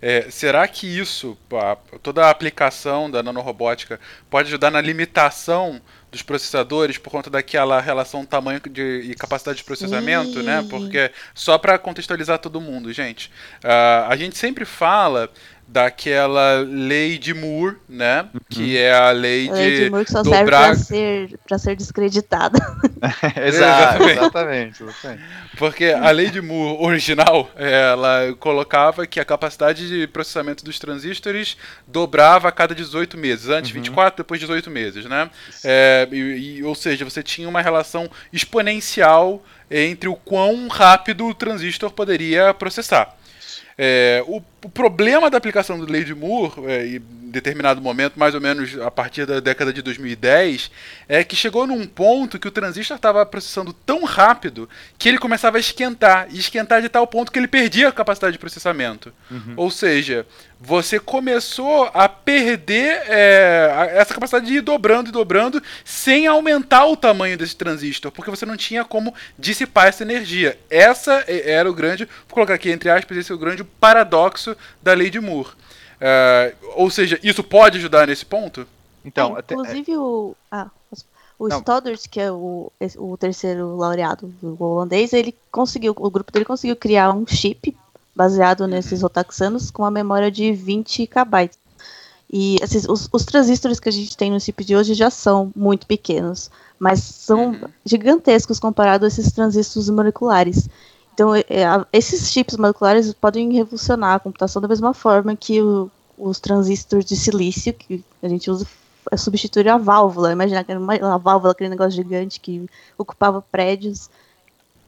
[0.04, 5.80] É, será que isso, a, toda a aplicação da nanorobótica, pode ajudar na limitação
[6.10, 10.42] dos processadores por conta daquela relação tamanho de, e capacidade de processamento, Sim.
[10.42, 10.66] né?
[10.68, 13.30] Porque só para contextualizar todo mundo, gente,
[13.64, 15.30] uh, a gente sempre fala
[15.72, 18.28] daquela lei de Moore, né?
[18.34, 18.40] Uhum.
[18.50, 20.42] Que é a lei a de, lei de Moore que só dobrar...
[20.42, 22.58] serve pra ser, pra ser descreditada.
[23.42, 25.22] Exato, exatamente, exatamente.
[25.56, 31.56] Porque a lei de Moore original, ela colocava que a capacidade de processamento dos transistores
[31.86, 33.48] dobrava a cada 18 meses.
[33.48, 33.80] Antes uhum.
[33.80, 35.30] 24, depois 18 meses, né?
[35.64, 36.16] É, e,
[36.58, 42.52] e, ou seja, você tinha uma relação exponencial entre o quão rápido o transistor poderia
[42.52, 43.16] processar.
[43.78, 47.00] É, o, o, problema da aplicação do Lei de Moore, é, em
[47.30, 50.70] determinado momento, mais ou menos a partir da década de 2010,
[51.08, 55.56] é que chegou num ponto que o transistor estava processando tão rápido que ele começava
[55.56, 59.12] a esquentar, e esquentar de tal ponto que ele perdia a capacidade de processamento.
[59.30, 59.54] Uhum.
[59.56, 60.26] Ou seja,
[60.60, 66.96] você começou a perder é, essa capacidade de ir dobrando e dobrando sem aumentar o
[66.96, 70.56] tamanho desse transistor, porque você não tinha como dissipar essa energia.
[70.70, 74.51] Essa era o grande, vou colocar aqui entre aspas, esse é o grande paradoxo
[74.82, 75.50] da lei de Moore.
[76.00, 78.66] É, ou seja, isso pode ajudar nesse ponto?
[79.04, 80.68] Então, é, inclusive o, ah,
[81.38, 86.44] o Stoddard, que é o, o terceiro laureado do holandês, ele conseguiu, o grupo dele
[86.44, 87.76] conseguiu criar um chip
[88.14, 89.06] baseado nesses uhum.
[89.06, 91.50] rotaxanos com uma memória de 20 KB.
[92.32, 95.52] E esses, os, os, transistores que a gente tem no chip de hoje já são
[95.54, 97.68] muito pequenos, mas são uhum.
[97.84, 100.68] gigantescos comparado a esses transistores moleculares.
[101.14, 105.90] Então, é, é esses chips moleculares podem revolucionar a computação da mesma forma que o,
[106.16, 108.66] os transistores de silício, que a gente usa,
[109.10, 110.32] é substituir a válvula.
[110.32, 110.64] Imagina
[111.02, 114.08] a válvula, aquele negócio gigante que ocupava prédios.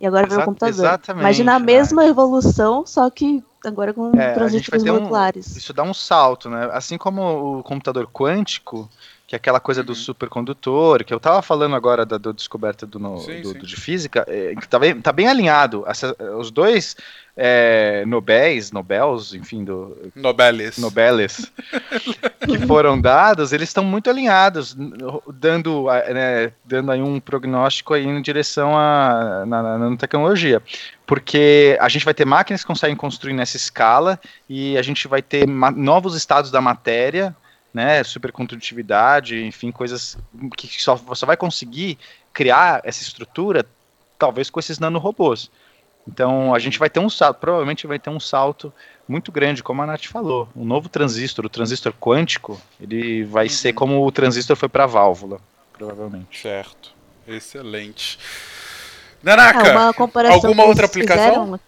[0.01, 0.85] E agora veio o computador.
[0.85, 1.23] Exatamente.
[1.23, 5.55] Imagina a mesma evolução, só que agora com é, transistores moleculares.
[5.55, 6.69] Um, isso dá um salto, né?
[6.73, 8.89] Assim como o computador quântico,
[9.27, 9.87] que é aquela coisa uhum.
[9.87, 13.59] do supercondutor, que eu estava falando agora da, da descoberta do, no, sim, do, sim.
[13.59, 15.85] de física, é, que tá bem, tá bem alinhado.
[15.87, 16.95] Essa, os dois
[17.37, 21.51] é, Nobéis, Nobels, enfim, do Nobeles, Nobeles
[22.45, 24.77] que foram dados, eles estão muito alinhados,
[25.33, 30.63] dando, né, dando aí um prognóstico aí em direção à nanotecnologia,
[31.07, 35.23] porque a gente vai ter máquinas que conseguem construir nessa escala e a gente vai
[35.23, 37.35] ter novos estados da matéria,
[37.75, 40.17] né, supercondutividade, enfim, coisas
[40.57, 41.99] que só, só vai conseguir
[42.33, 43.67] criar essa estrutura
[44.17, 45.51] talvez com esses nanorobôs.
[46.07, 48.73] Então a gente vai ter um salto, provavelmente vai ter um salto
[49.09, 50.49] muito grande, como a Nath falou.
[50.55, 53.51] O novo transistor, o transistor quântico, ele vai uhum.
[53.51, 55.41] ser como o transistor foi para a válvula,
[55.73, 56.41] provavelmente.
[56.41, 56.95] Certo.
[57.27, 58.19] Excelente.
[59.23, 59.93] Nanaka, ah,
[60.31, 61.25] alguma outra aplicação?
[61.25, 61.61] Fizeram...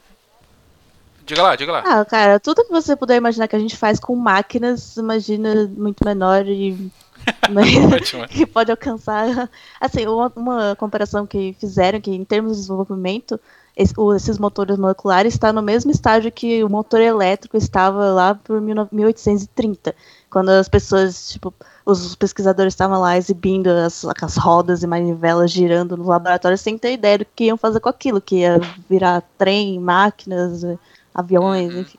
[1.27, 1.83] Diga lá, diga lá.
[1.85, 6.05] Ah, cara, tudo que você puder imaginar que a gente faz com máquinas, imagina muito
[6.05, 6.91] menor e
[8.31, 9.51] que pode alcançar.
[9.81, 13.41] Assim, uma, uma, comparação que fizeram que em termos de desenvolvimento
[13.77, 19.95] esses motores moleculares está no mesmo estágio que o motor elétrico estava lá por 1830,
[20.31, 21.53] quando as pessoas, tipo,
[21.85, 26.95] os pesquisadores estavam lá exibindo as, as rodas e manivelas girando nos laboratórios sem ter
[26.95, 28.59] ideia do que iam fazer com aquilo, que ia
[28.89, 30.65] virar trem, máquinas,
[31.17, 31.81] aviões, uhum.
[31.81, 31.99] enfim.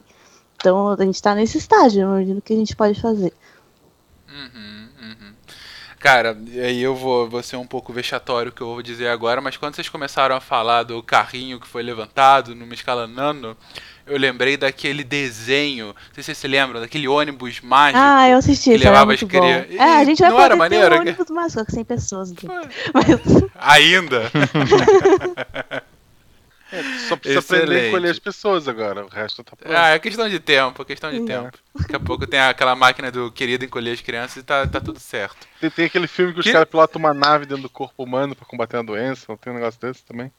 [0.55, 3.34] Então a gente está nesse estágio, imagino que a gente pode fazer.
[4.30, 5.34] Uhum, uhum.
[5.99, 9.41] Cara, aí eu vou, vou ser um pouco vexatório o que eu vou dizer agora,
[9.41, 13.57] mas quando vocês começaram a falar do carrinho que foi levantado numa escala nano,
[14.05, 17.99] eu lembrei daquele desenho, não sei se vocês se lembram, daquele ônibus mágico.
[18.01, 19.76] Ah, eu assisti, que levava as crianças.
[19.76, 20.95] É, a gente vai não poder era maneiro?
[20.95, 22.34] um ônibus mágico com 100 pessoas.
[22.93, 23.43] Mas...
[23.55, 24.32] Ainda?
[27.08, 27.64] É, só precisa Excelente.
[27.64, 29.76] aprender a encolher as pessoas agora, o resto tá pronto.
[29.76, 31.58] Ah, é questão de tempo, é questão de tempo.
[31.76, 34.99] Daqui a pouco tem aquela máquina do querido encolher as crianças e tá, tá tudo
[34.99, 35.47] certo.
[35.60, 36.49] Tem, tem aquele filme que, que?
[36.49, 39.51] os caras pilotam uma nave dentro do corpo humano pra combater a doença, não tem
[39.51, 40.32] um negócio desse também?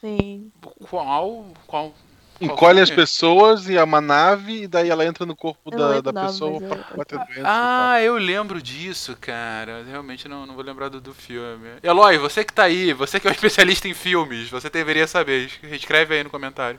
[0.00, 0.52] Sim.
[0.88, 1.52] Qual?
[1.66, 1.94] Qual?
[2.40, 6.12] Encolhe as pessoas e é uma nave, e daí ela entra no corpo da, da
[6.12, 7.42] pessoa pra combater a doença.
[7.44, 9.84] Ah, eu lembro disso, cara.
[9.88, 11.68] Realmente não, não vou lembrar do, do filme.
[11.82, 15.50] Eloy, você que tá aí, você que é um especialista em filmes, você deveria saber.
[15.64, 16.78] Escreve aí no comentário.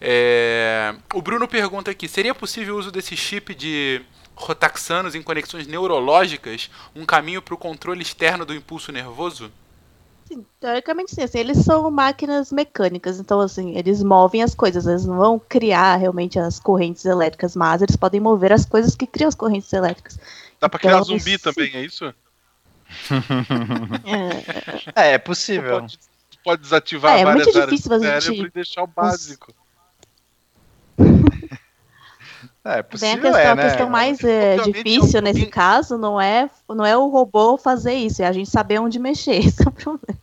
[0.00, 0.94] É...
[1.14, 4.02] O Bruno pergunta aqui: seria possível o uso desse chip de
[4.36, 9.50] rotaxanos em conexões neurológicas um caminho para o controle externo do impulso nervoso?
[10.28, 15.06] Sim, teoricamente sim, assim, eles são máquinas mecânicas, então assim, eles movem as coisas, eles
[15.06, 19.28] não vão criar realmente as correntes elétricas, mas eles podem mover as coisas que criam
[19.28, 20.18] as correntes elétricas.
[20.60, 21.38] Dá pra criar então, zumbi sim.
[21.38, 22.12] também, é isso?
[24.94, 25.80] é, é possível.
[25.80, 25.98] Pode,
[26.44, 28.48] pode, desativar é, é várias muito difícil áreas do gente...
[28.48, 29.54] e deixar o básico.
[32.68, 33.62] É, Vem a possível questão, é, a né?
[33.64, 38.22] questão mais é, difícil alguém- nesse caso não é, não é o robô fazer isso,
[38.22, 39.36] é a gente saber onde mexer.
[39.44, 40.18] Esse é o problema.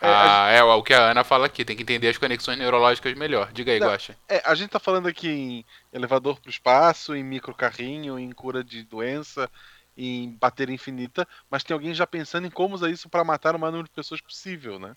[0.00, 3.50] Ah, é o que a Ana fala aqui, tem que entender as conexões neurológicas melhor.
[3.52, 3.88] Diga aí, Não.
[3.88, 4.14] Guaxa.
[4.28, 8.84] É, a gente tá falando aqui em elevador pro espaço, em microcarrinho, em cura de
[8.84, 9.48] doença,
[9.96, 13.58] em bateria infinita, mas tem alguém já pensando em como usar isso pra matar o
[13.58, 14.94] maior número de pessoas possível, né?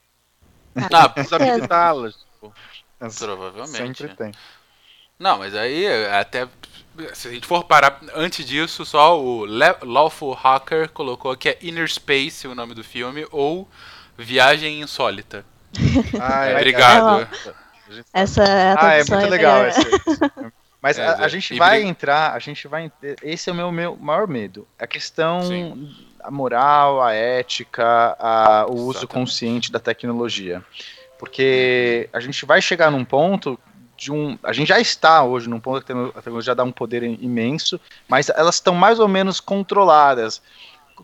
[0.76, 2.16] Ah, Desabilitá-las.
[2.16, 2.54] tipo.
[3.18, 4.04] provavelmente.
[4.04, 4.32] Sempre tem.
[5.22, 6.48] Não, mas aí até.
[7.14, 11.58] Se a gente for parar antes disso, só o Le- Lawful Hacker colocou que é
[11.62, 13.68] Inner Space o nome do filme, ou
[14.18, 15.46] Viagem Insólita.
[16.20, 17.28] Ah, é, Obrigado.
[17.90, 19.82] A gente- Essa é a Ah, é muito legal esse.
[20.82, 21.30] Mas É, a, a é.
[21.30, 22.92] gente vai briga- entrar, a gente vai.
[23.22, 24.68] Esse é o meu, meu maior medo.
[24.80, 25.96] A questão, Sim.
[26.22, 29.08] a moral, a ética, a- o uso Exatamente.
[29.08, 30.64] consciente da tecnologia.
[31.20, 33.58] Porque a gente vai chegar num ponto
[34.02, 34.36] de um.
[34.42, 37.04] A gente já está hoje num ponto que a tecno- a tecnologia dá um poder
[37.04, 40.42] imenso, mas elas estão mais ou menos controladas.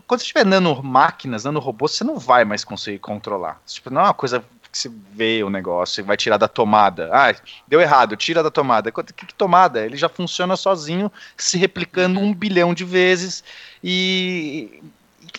[0.06, 3.60] Quando você estiver nanomáquinas, nanorobôs, você não vai mais conseguir controlar.
[3.64, 7.08] Tipo, não é uma coisa que você vê o negócio e vai tirar da tomada.
[7.12, 7.32] Ah,
[7.68, 8.90] deu errado, tira da tomada.
[8.90, 9.84] Que, que tomada?
[9.84, 13.44] Ele já funciona sozinho, se replicando um bilhão de vezes.
[13.82, 14.82] E,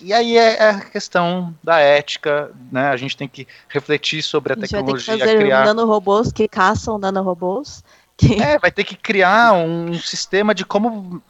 [0.02, 2.90] e aí é a questão da ética, né?
[2.90, 5.66] A gente tem que refletir sobre a A gente vai ter que tecnologia, fazer criar.
[5.66, 7.84] nanorobôs que caçam nanorobôs.
[8.18, 8.42] Que...
[8.42, 11.22] É, vai ter que criar um sistema de como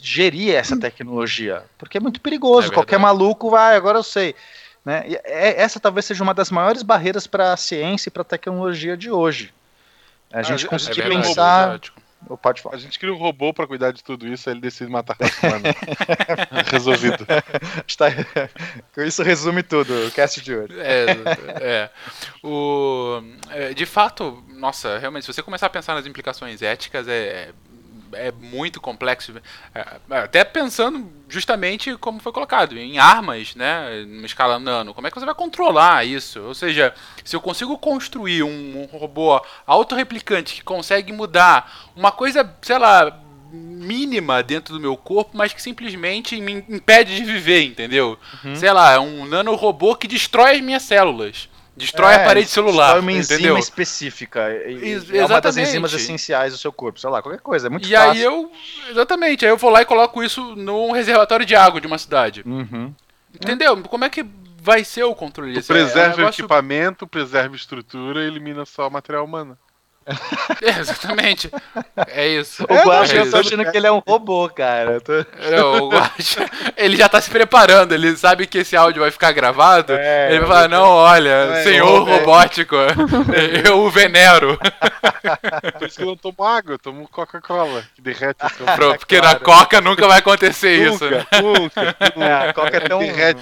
[0.00, 2.68] gerir essa tecnologia, porque é muito perigoso.
[2.68, 4.34] É Qualquer maluco vai, agora eu sei.
[4.84, 5.04] Né?
[5.08, 8.24] E é- essa talvez seja uma das maiores barreiras para a ciência e para a
[8.24, 9.52] tecnologia de hoje.
[10.32, 11.80] A a gente É conseguir verdade, pensar.
[12.40, 12.76] Pode falar.
[12.76, 15.74] A gente cria um robô pra cuidar de tudo isso, aí ele decide matar humana.
[16.70, 17.26] Resolvido.
[17.86, 18.06] Está...
[18.96, 20.74] Isso resume tudo, o cast de hoje.
[20.80, 21.06] É,
[21.60, 21.90] é.
[22.42, 27.52] O, é, de fato, nossa, realmente, se você começar a pensar nas implicações éticas, é,
[28.14, 29.32] é muito complexo.
[29.74, 34.92] É, até pensando justamente como foi colocado, em armas, né, numa escala nano.
[34.94, 36.40] Como é que você vai controlar isso?
[36.40, 36.94] Ou seja,
[37.24, 43.18] se eu consigo construir um, robô autorreplicante que consegue mudar uma coisa, sei lá,
[43.52, 48.18] mínima dentro do meu corpo, mas que simplesmente me impede de viver, entendeu?
[48.54, 51.48] Sei lá, é um nanorobô que destrói as minhas células.
[51.74, 53.58] Destrói a parede celular, Destrói uma enzima entendeu?
[53.58, 54.50] específica.
[54.66, 57.00] E, Ex- é uma das enzimas essenciais do seu corpo.
[57.00, 57.66] Sei lá, qualquer coisa.
[57.68, 58.10] É muito E fácil.
[58.10, 58.52] aí eu.
[58.90, 62.42] Exatamente, aí eu vou lá e coloco isso num reservatório de água de uma cidade.
[62.46, 62.92] Uhum.
[63.34, 63.76] Entendeu?
[63.84, 64.24] Como é que
[64.60, 65.68] vai ser o controle disso?
[65.68, 69.56] Preserva é um o negócio- equipamento, preserva a estrutura e elimina só o material humano.
[70.62, 71.50] É, exatamente.
[72.08, 72.64] É isso.
[72.68, 73.48] O É, Guaxa, é eu tô isso.
[73.54, 74.92] achando que ele é um robô, cara.
[74.92, 75.12] Eu tô-
[75.50, 76.46] Não, o Guaxa,
[76.76, 79.92] ele já tá se preparando, ele sabe que esse áudio vai ficar gravado.
[79.94, 82.12] É, ele vai falar, não, olha, É, senhor é.
[82.18, 82.76] robótico,
[83.64, 84.58] eu o venero.
[85.78, 88.98] Por isso que eu não tomo água, eu tomo Coca-Cola, que derrete o seu Pro-
[88.98, 91.24] Porque na Coca nunca vai acontecer isso, né?
[91.42, 92.24] Nunca, nunca.
[92.24, 93.40] É, a Coca é tão Derrete.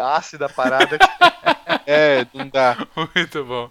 [0.00, 0.98] Ácida a parada.
[1.90, 2.76] É, não dá.
[3.14, 3.70] Muito bom.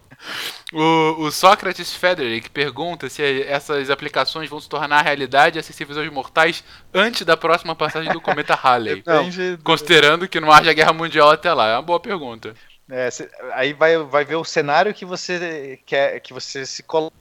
[0.74, 6.10] O, o Sócrates Frederick pergunta se essas aplicações vão se tornar realidade e acessíveis aos
[6.12, 6.64] mortais
[6.94, 9.02] antes da próxima passagem do cometa Halley.
[9.06, 11.68] Do- Considerando que não haja guerra mundial até lá.
[11.70, 12.56] É uma boa pergunta.
[12.90, 17.16] É, cê- aí vai, vai ver o cenário que você quer, que você se coloca.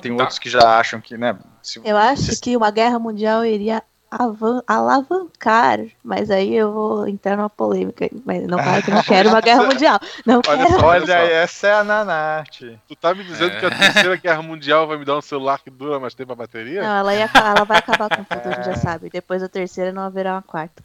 [0.00, 0.22] Tem Tá.
[0.22, 1.36] outros que já acham que, né?
[1.62, 3.82] se- Eu acho se- que uma guerra mundial iria
[4.66, 8.08] alavancar, mas aí eu vou entrar numa polêmica.
[8.24, 9.98] Mas não claro que eu não quero uma guerra mundial.
[10.24, 10.84] Não Olha quero.
[10.84, 12.78] Olha, essa é a Nanate.
[12.88, 13.60] Tu tá me dizendo É.
[13.60, 16.36] que a terceira guerra mundial vai me dar um celular que dura mais tempo a
[16.36, 16.82] bateria?
[16.82, 19.10] Não, ela, ia, ela vai acabar com tudo, a gente já sabe.
[19.10, 20.82] Depois da terceira não haverá uma quarta.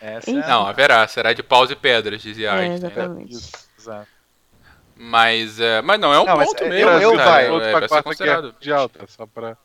[0.00, 0.40] Essa Enfim.
[0.40, 0.48] é a...
[0.48, 1.06] Não, haverá.
[1.08, 2.90] Será de paus e pedras, dizia É, Einstein.
[2.90, 3.32] exatamente.
[3.34, 4.08] Isso, exato.
[4.96, 7.30] Mas, é, mas não, é um Não, ponto eu- mesmo, eu cara.
[7.30, 7.46] vai.
[7.46, 8.52] É, Outro vai pra ser considerado.
[8.52, 9.00] mundial, tá?
[9.08, 9.56] Só pra...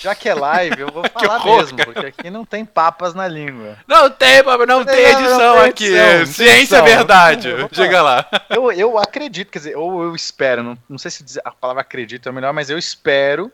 [0.00, 3.26] Já que é live, eu vou falar horror, mesmo, porque aqui não tem papas na
[3.26, 3.76] língua.
[3.86, 5.84] Não tem, não, Não, tem não edição tem aqui.
[5.86, 6.78] edição, tem Ciência edição.
[6.78, 7.48] é verdade.
[7.72, 8.26] Diga lá.
[8.50, 12.28] Eu, eu acredito, quer dizer, ou eu espero, não, não sei se a palavra acredito
[12.28, 13.50] é melhor, mas eu espero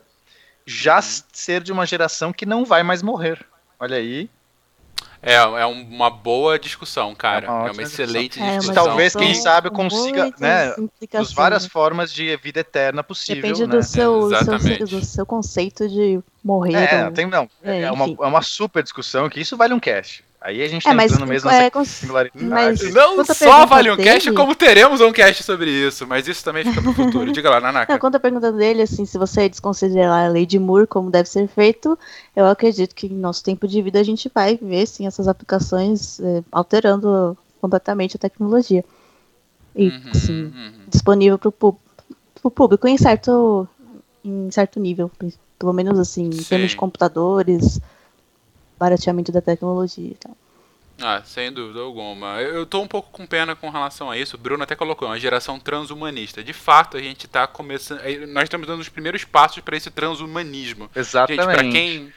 [0.65, 1.01] já Uhum.
[1.31, 3.45] ser de uma geração que não vai mais morrer.
[3.79, 4.29] Olha aí.
[5.21, 7.45] É, é um- uma boa discussão, cara.
[7.45, 8.85] É uma É uma, excelente É, mas discussão.
[8.85, 10.75] talvez, quem sabe, consiga, né,
[11.11, 13.41] Das várias formas de vida eterna possível.
[13.41, 13.77] Depende né?
[13.77, 16.73] do, seu, do, seu, do seu conceito de morrer.
[16.75, 17.47] É, ou- tem, não.
[17.63, 20.24] É, É, uma, é uma super discussão que isso vale um cast.
[20.45, 21.71] Aí a gente É, tá mas entrando mesmo é,
[22.83, 26.05] Não só vale um cast, como teremos um cast sobre isso.
[26.05, 27.31] Mas isso também fica pro futuro.
[27.33, 27.91] Diga lá, Nanaka.
[27.91, 31.27] Não, quanto à pergunta dele, assim, se você desconsiderar a lei de Moore como deve
[31.27, 31.97] ser feito,
[32.35, 36.19] eu acredito que em nosso tempo de vida a gente vai ver, sim, essas aplicações
[36.19, 38.85] é, alterando completamente a tecnologia.
[39.75, 40.71] E, Uhum, assim, uhum.
[40.87, 43.67] disponível para o público em certo,
[44.23, 45.09] em certo nível,
[45.57, 46.43] Pelo menos assim, em Sim.
[46.43, 47.79] termos de computadores,
[48.79, 50.35] barateamento da tecnologia e tal.
[51.01, 52.41] Ah, sem dúvida alguma.
[52.41, 54.37] Eu, tô um pouco com pena com relação a isso.
[54.37, 56.41] O Bruno até colocou, uma geração transhumanista.
[56.41, 57.99] De fato, a gente tá começando.
[58.01, 60.89] eh, Nós estamos dando os primeiros passos para esse transhumanismo.
[60.95, 61.43] Exatamente.
[61.43, 62.13] Gente, pra quem,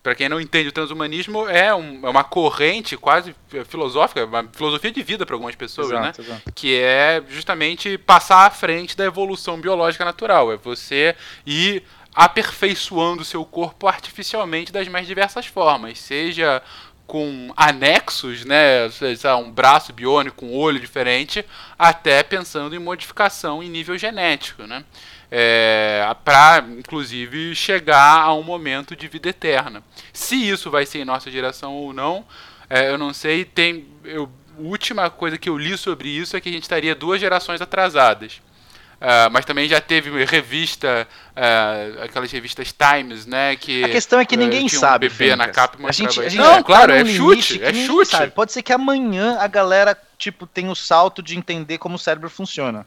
[0.00, 3.34] pra quem não entende, o transhumanismo é, um- é uma corrente quase
[3.68, 5.98] filosófica, uma filosofia de vida para algumas pessoas, né?
[5.98, 6.52] Exato, exato.
[6.54, 10.52] que é justamente passar à frente da evolução biológica natural.
[10.52, 11.82] É você ir
[12.14, 16.62] aperfeiçoando seu corpo artificialmente das mais diversas formas, seja
[17.10, 18.88] com anexos, né,
[19.24, 21.44] lá, um braço biônico, um olho diferente,
[21.76, 24.84] até pensando em modificação em nível genético, né?
[25.28, 29.82] É, para inclusive chegar a um momento de vida eterna.
[30.12, 32.24] Se isso vai ser em nossa geração ou não,
[32.68, 33.44] é, eu não sei.
[33.44, 36.94] Tem, eu, a última coisa que eu li sobre isso é que a gente estaria
[36.94, 38.40] duas gerações atrasadas.
[39.00, 43.56] Ah, mas também já teve revista, ah, aquelas revistas Times, né?
[43.56, 45.08] Que A questão é que eh, ninguém tinha um sabe.
[45.08, 48.10] bebê na capa a gente, a gente Não, tá claro, é chute, que é chute.
[48.10, 48.32] sabe.
[48.32, 52.28] Pode ser que amanhã a galera tipo tenha o salto de entender como o cérebro
[52.28, 52.86] funciona.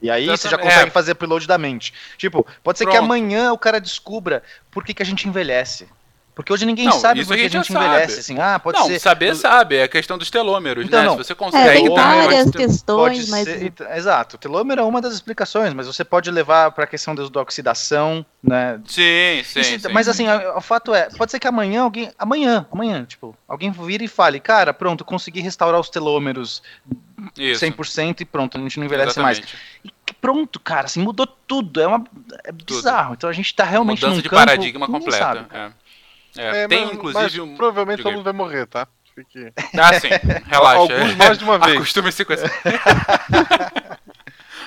[0.00, 0.72] E aí você já Exatamente.
[0.72, 0.92] consegue É.
[0.92, 1.92] fazer upload da mente.
[2.16, 3.04] Tipo, pode ser que Pronto.
[3.04, 5.86] amanhã o cara descubra por que, que a gente envelhece.
[6.34, 8.08] Porque hoje ninguém Não, sabe isso por a que a gente gente envelhece.
[8.08, 8.20] sabe.
[8.20, 8.98] Assim, ah, pode não, ser.
[8.98, 11.06] saber sabe, é a questão dos telômeros, Então, né?
[11.06, 11.12] não.
[11.18, 14.38] Se você É, consegue tem Telômero, dar várias mais- questões, Pode mas ser, exato, o
[14.38, 18.26] telômero é uma das explicações, mas você pode levar para a questão da da oxidação,
[18.42, 18.80] né?
[18.84, 19.92] Sim, sim, Isso- sim.
[19.92, 20.26] mas assim,
[20.56, 24.40] o fato é, pode ser que amanhã alguém, amanhã, amanhã, tipo, alguém vira e fale,
[24.40, 26.62] cara, pronto, consegui restaurar os telômeros
[27.38, 29.38] Isso, 100% e pronto, a gente não envelhece mais.
[29.38, 29.62] exatamente.
[29.84, 32.04] E que pronto, cara, assim, mudou tudo, é uma
[32.44, 33.14] é bizarro.
[33.14, 35.18] Então a gente tá realmente Mudança num de campo paradigma completa.
[35.18, 35.46] sabe.
[35.52, 35.70] é.
[36.36, 37.56] É, É, tem mas- inclusive mas um.
[37.56, 38.86] Provavelmente Diga todo mundo vai morrer, tá?
[39.14, 39.52] Fique...
[39.78, 40.08] Ah, sim,
[40.46, 40.78] relaxa.
[40.78, 41.76] Alguns mais de uma vez.
[41.76, 42.50] Acostume-se com essa.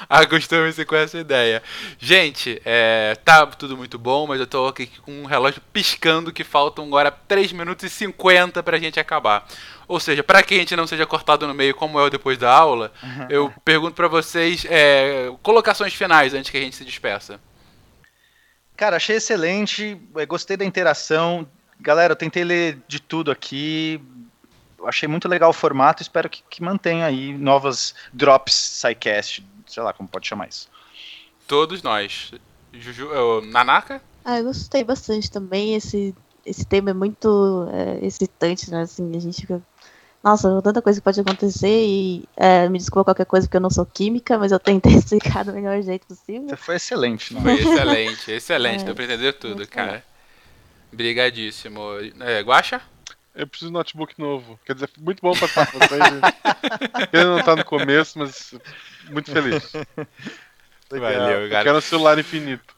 [0.09, 1.61] Acostume-se com essa ideia.
[1.99, 6.43] Gente, é, tá tudo muito bom, mas eu tô aqui com um relógio piscando que
[6.45, 9.45] faltam agora 3 minutos e 50 pra gente acabar.
[9.87, 12.37] Ou seja, pra que a gente não seja cortado no meio como é o depois
[12.37, 12.91] da aula,
[13.29, 17.39] eu pergunto pra vocês é, colocações finais antes que a gente se despeça.
[18.77, 21.47] Cara, achei excelente, eh, gostei da interação.
[21.79, 24.01] Galera, eu tentei ler de tudo aqui.
[24.77, 29.83] eu Achei muito legal o formato, espero que, que mantenha aí novas drops SciCast, sei
[29.83, 30.69] lá como pode chamar isso.
[31.47, 32.31] Todos nós.
[32.73, 34.01] Juju, é, Nanaka?
[34.25, 35.75] Ah, eu gostei bastante também.
[35.75, 36.13] Esse,
[36.45, 38.81] esse tema é muito é, excitante, né?
[38.81, 39.61] Assim, a gente fica.
[40.23, 43.69] Nossa, tanta coisa que pode acontecer e é, me desculpa qualquer coisa porque eu não
[43.69, 46.49] sou química, mas eu tentei explicar do melhor jeito possível.
[46.49, 47.41] Você foi excelente, né?
[47.41, 50.03] Foi excelente, excelente, É, deu pra entender tudo, cara.
[50.91, 51.81] Brigadíssimo.
[52.19, 52.81] É, Guaxa?
[53.35, 54.59] Eu preciso de um notebook novo.
[54.65, 56.03] Quer dizer, muito bom passar com vocês.
[56.03, 57.09] gente.
[57.13, 58.53] Ele não tá no começo, mas
[59.09, 59.71] muito feliz.
[60.89, 61.63] Valeu, Eu cara.
[61.65, 62.75] quero um celular infinito.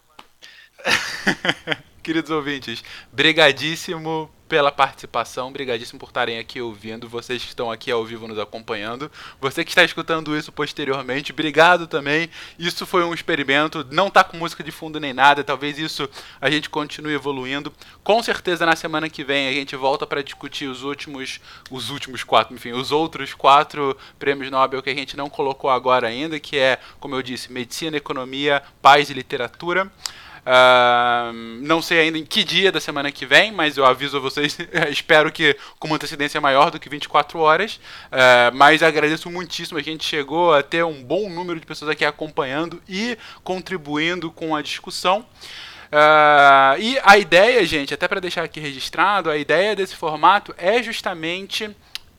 [2.04, 8.04] Queridos ouvintes, brigadíssimo pela participação, brigadíssimo por estarem aqui ouvindo, vocês que estão aqui ao
[8.04, 12.28] vivo nos acompanhando, você que está escutando isso posteriormente, obrigado também.
[12.58, 16.10] Isso foi um experimento, não tá com música de fundo nem nada, talvez isso
[16.42, 17.72] a gente continue evoluindo.
[18.04, 21.40] Com certeza na semana que vem a gente volta para discutir os últimos,
[21.70, 26.08] os últimos quatro, enfim, os outros quatro prêmios Nobel que a gente não colocou agora
[26.08, 29.92] ainda, que é, como eu disse, medicina, economia, paz e literatura.
[30.46, 31.32] Ah,
[31.62, 34.58] não sei ainda em que dia da semana que vem, mas eu aviso a vocês,
[34.90, 37.80] espero que com uma antecedência maior do que 24 horas.
[38.12, 42.06] Ah, mas agradeço muitíssimo, a gente chegou a ter um bom número de pessoas aqui
[42.06, 45.26] acompanhando e contribuindo com a discussão.
[45.92, 50.82] Ah, e a ideia, gente, até para deixar aqui registrado, a ideia desse formato é
[50.84, 51.70] justamente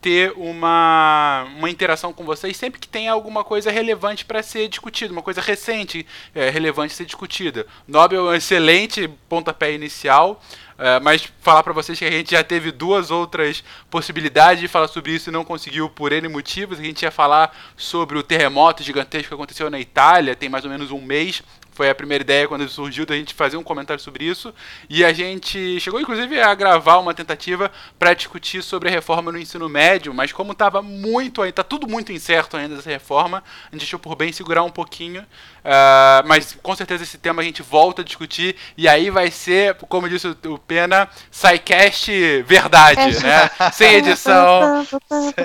[0.00, 5.12] ter uma, uma interação com vocês sempre que tenha alguma coisa relevante para ser discutida,
[5.12, 7.66] uma coisa recente é, relevante ser discutida.
[7.86, 10.42] Nobel é um excelente pontapé inicial,
[10.78, 14.88] é, mas falar para vocês que a gente já teve duas outras possibilidades de falar
[14.88, 16.78] sobre isso e não conseguiu por N motivos.
[16.78, 20.70] A gente ia falar sobre o terremoto gigantesco que aconteceu na Itália, tem mais ou
[20.70, 21.42] menos um mês.
[21.80, 24.52] Foi a primeira ideia quando surgiu da gente fazer um comentário sobre isso.
[24.86, 29.38] E a gente chegou, inclusive, a gravar uma tentativa para discutir sobre a reforma no
[29.38, 33.74] ensino médio, mas como estava muito ainda, tá tudo muito incerto ainda essa reforma, a
[33.74, 35.22] gente achou por bem segurar um pouquinho.
[35.22, 38.56] Uh, mas com certeza esse tema a gente volta a discutir.
[38.76, 43.50] E aí vai ser, como disse o Pena, SciCast verdade, né?
[43.72, 44.86] Sem edição.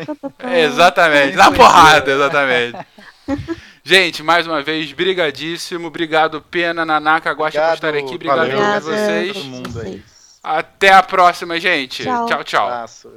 [0.54, 2.78] Exatamente, na porrada, exatamente.
[3.88, 5.90] Gente, mais uma vez, brigadíssimo.
[5.90, 8.16] Obrigado, Pena, Nanaka, Guaxa por estar aqui.
[8.16, 9.34] Obrigado a todos vocês.
[9.34, 10.04] Todo mundo aí.
[10.42, 12.02] Até a próxima, gente.
[12.02, 12.26] Tchau.
[12.26, 12.44] tchau.
[12.44, 12.66] tchau.
[12.66, 13.12] Abraço.